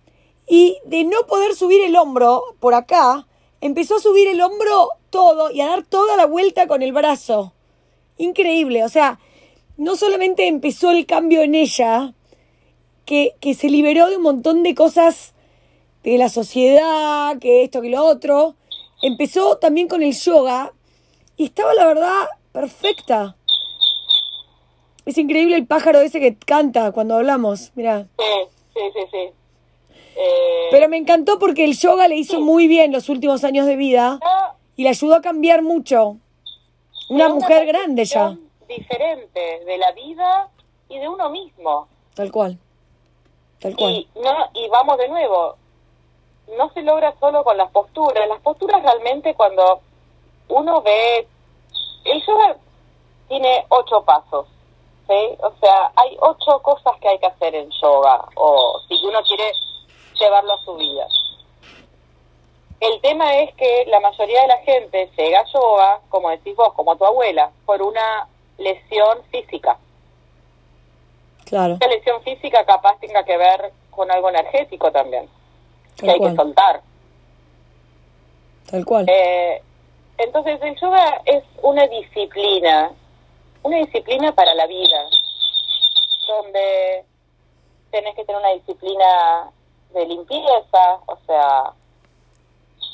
y 0.52 0.78
de 0.84 1.04
no 1.04 1.26
poder 1.28 1.54
subir 1.54 1.80
el 1.82 1.94
hombro 1.94 2.42
por 2.58 2.74
acá, 2.74 3.28
empezó 3.60 3.94
a 3.94 4.00
subir 4.00 4.26
el 4.26 4.40
hombro 4.40 4.88
todo 5.08 5.52
y 5.52 5.60
a 5.60 5.68
dar 5.68 5.84
toda 5.84 6.16
la 6.16 6.26
vuelta 6.26 6.66
con 6.66 6.82
el 6.82 6.92
brazo. 6.92 7.52
Increíble, 8.18 8.82
o 8.82 8.88
sea, 8.88 9.20
no 9.76 9.94
solamente 9.94 10.48
empezó 10.48 10.90
el 10.90 11.06
cambio 11.06 11.42
en 11.42 11.54
ella, 11.54 12.14
que, 13.04 13.36
que 13.40 13.54
se 13.54 13.68
liberó 13.68 14.10
de 14.10 14.16
un 14.16 14.24
montón 14.24 14.64
de 14.64 14.74
cosas 14.74 15.34
de 16.02 16.18
la 16.18 16.28
sociedad, 16.28 17.38
que 17.38 17.62
esto, 17.62 17.80
que 17.80 17.90
lo 17.90 18.04
otro, 18.04 18.56
empezó 19.02 19.56
también 19.58 19.86
con 19.86 20.02
el 20.02 20.18
yoga 20.18 20.72
y 21.36 21.44
estaba 21.44 21.74
la 21.74 21.86
verdad 21.86 22.26
perfecta. 22.50 23.36
Es 25.06 25.16
increíble 25.16 25.54
el 25.54 25.66
pájaro 25.68 26.00
ese 26.00 26.18
que 26.18 26.36
canta 26.36 26.90
cuando 26.90 27.14
hablamos, 27.14 27.70
mira. 27.76 28.08
Sí, 28.18 28.24
sí, 28.74 28.80
sí, 28.94 29.00
sí. 29.12 29.39
Eh, 30.16 30.68
Pero 30.70 30.88
me 30.88 30.96
encantó 30.96 31.38
porque 31.38 31.64
el 31.64 31.76
yoga 31.76 32.08
le 32.08 32.16
hizo 32.16 32.40
muy 32.40 32.68
bien 32.68 32.92
los 32.92 33.08
últimos 33.08 33.44
años 33.44 33.66
de 33.66 33.76
vida 33.76 34.18
no, 34.22 34.54
y 34.76 34.84
le 34.84 34.90
ayudó 34.90 35.14
a 35.14 35.20
cambiar 35.20 35.62
mucho. 35.62 36.16
Una 37.08 37.28
mujer 37.28 37.66
grande 37.66 38.04
ya. 38.04 38.36
Diferente 38.68 39.64
de 39.64 39.78
la 39.78 39.92
vida 39.92 40.48
y 40.88 40.98
de 40.98 41.08
uno 41.08 41.30
mismo. 41.30 41.88
Tal 42.14 42.30
cual. 42.30 42.58
Tal 43.60 43.74
cual. 43.76 43.92
Y, 43.92 44.08
no, 44.14 44.32
y 44.54 44.68
vamos 44.68 44.96
de 44.98 45.08
nuevo, 45.08 45.56
no 46.56 46.72
se 46.72 46.82
logra 46.82 47.14
solo 47.18 47.42
con 47.44 47.56
las 47.56 47.70
posturas. 47.70 48.28
Las 48.28 48.40
posturas 48.40 48.82
realmente 48.82 49.34
cuando 49.34 49.80
uno 50.48 50.82
ve, 50.82 51.26
el 52.04 52.26
yoga 52.26 52.56
tiene 53.28 53.64
ocho 53.68 54.02
pasos, 54.04 54.46
¿sí? 55.08 55.36
O 55.42 55.52
sea, 55.60 55.92
hay 55.96 56.16
ocho 56.20 56.60
cosas 56.62 56.92
que 57.00 57.08
hay 57.08 57.18
que 57.18 57.26
hacer 57.26 57.54
en 57.54 57.70
yoga, 57.82 58.24
o 58.36 58.80
si 58.88 58.94
uno 59.04 59.20
quiere 59.22 59.52
llevarlo 60.20 60.52
a 60.52 60.64
su 60.64 60.74
vida. 60.76 61.06
El 62.80 63.00
tema 63.00 63.36
es 63.38 63.54
que 63.56 63.84
la 63.88 64.00
mayoría 64.00 64.42
de 64.42 64.48
la 64.48 64.58
gente 64.58 65.10
llega 65.16 65.40
a 65.40 65.44
yoga, 65.52 66.00
como 66.08 66.30
decís 66.30 66.54
vos, 66.56 66.72
como 66.74 66.96
tu 66.96 67.04
abuela, 67.04 67.50
por 67.66 67.82
una 67.82 68.28
lesión 68.56 69.22
física 69.30 69.78
Claro. 71.50 71.74
esta 71.74 71.88
lesión 71.88 72.22
física 72.22 72.64
capaz 72.64 72.98
tenga 73.00 73.24
que 73.24 73.36
ver 73.36 73.72
con 73.90 74.08
algo 74.10 74.28
energético 74.28 74.92
también, 74.92 75.28
que 75.96 76.06
Tal 76.06 76.10
hay 76.10 76.20
que 76.20 76.36
soltar. 76.36 76.80
Tal 78.70 78.84
cual. 78.84 79.06
Eh, 79.08 79.60
entonces 80.18 80.62
el 80.62 80.78
yoga 80.80 81.20
es 81.24 81.42
una 81.62 81.86
disciplina, 81.88 82.92
una 83.64 83.78
disciplina 83.78 84.32
para 84.32 84.54
la 84.54 84.66
vida, 84.66 85.04
donde 86.28 87.04
tenés 87.90 88.14
que 88.14 88.24
tener 88.24 88.40
una 88.40 88.52
disciplina 88.52 89.50
de 89.94 90.06
limpieza, 90.06 90.98
o 91.06 91.16
sea, 91.26 91.72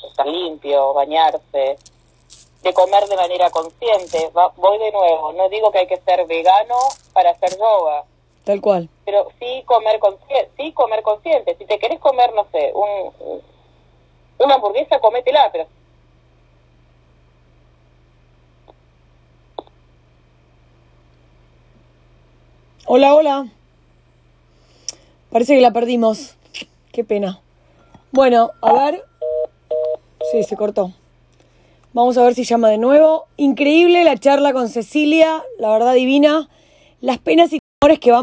estar 0.09 0.25
limpio, 0.27 0.93
bañarse, 0.93 1.77
de 2.63 2.73
comer 2.73 3.05
de 3.07 3.15
manera 3.15 3.49
consciente. 3.49 4.29
Va- 4.35 4.51
voy 4.57 4.77
de 4.79 4.91
nuevo, 4.91 5.33
no 5.33 5.47
digo 5.49 5.71
que 5.71 5.79
hay 5.79 5.87
que 5.87 5.99
ser 6.01 6.25
vegano 6.27 6.75
para 7.13 7.31
hacer 7.31 7.57
yoga, 7.57 8.03
Tal 8.43 8.61
cual. 8.61 8.89
pero 9.05 9.27
sí 9.39 9.63
comer 9.65 9.99
consciente, 9.99 10.51
sí 10.57 10.71
comer 10.73 11.01
consciente. 11.03 11.55
Si 11.57 11.65
te 11.65 11.77
querés 11.79 11.99
comer, 11.99 12.33
no 12.33 12.45
sé, 12.51 12.71
un, 12.73 13.13
un- 13.19 13.41
una 14.39 14.55
hamburguesa, 14.55 14.99
cométela, 14.99 15.49
pero 15.51 15.67
Hola, 22.85 23.13
hola. 23.15 23.47
Parece 25.31 25.55
que 25.55 25.61
la 25.61 25.71
perdimos. 25.71 26.35
Qué 26.97 27.03
pena. 27.03 27.39
Bueno, 28.11 28.53
a 28.59 28.73
ver. 28.73 29.03
Sí, 30.31 30.41
se 30.41 30.57
cortó. 30.57 30.93
Vamos 31.93 32.17
a 32.17 32.23
ver 32.23 32.33
si 32.33 32.43
llama 32.43 32.71
de 32.71 32.79
nuevo. 32.79 33.27
Increíble 33.37 34.03
la 34.03 34.17
charla 34.17 34.51
con 34.51 34.67
Cecilia, 34.67 35.43
la 35.59 35.69
verdad 35.69 35.93
divina. 35.93 36.49
Las 36.99 37.19
penas 37.19 37.53
y 37.53 37.59
temores 37.79 37.99
que 37.99 38.09
van 38.09 38.15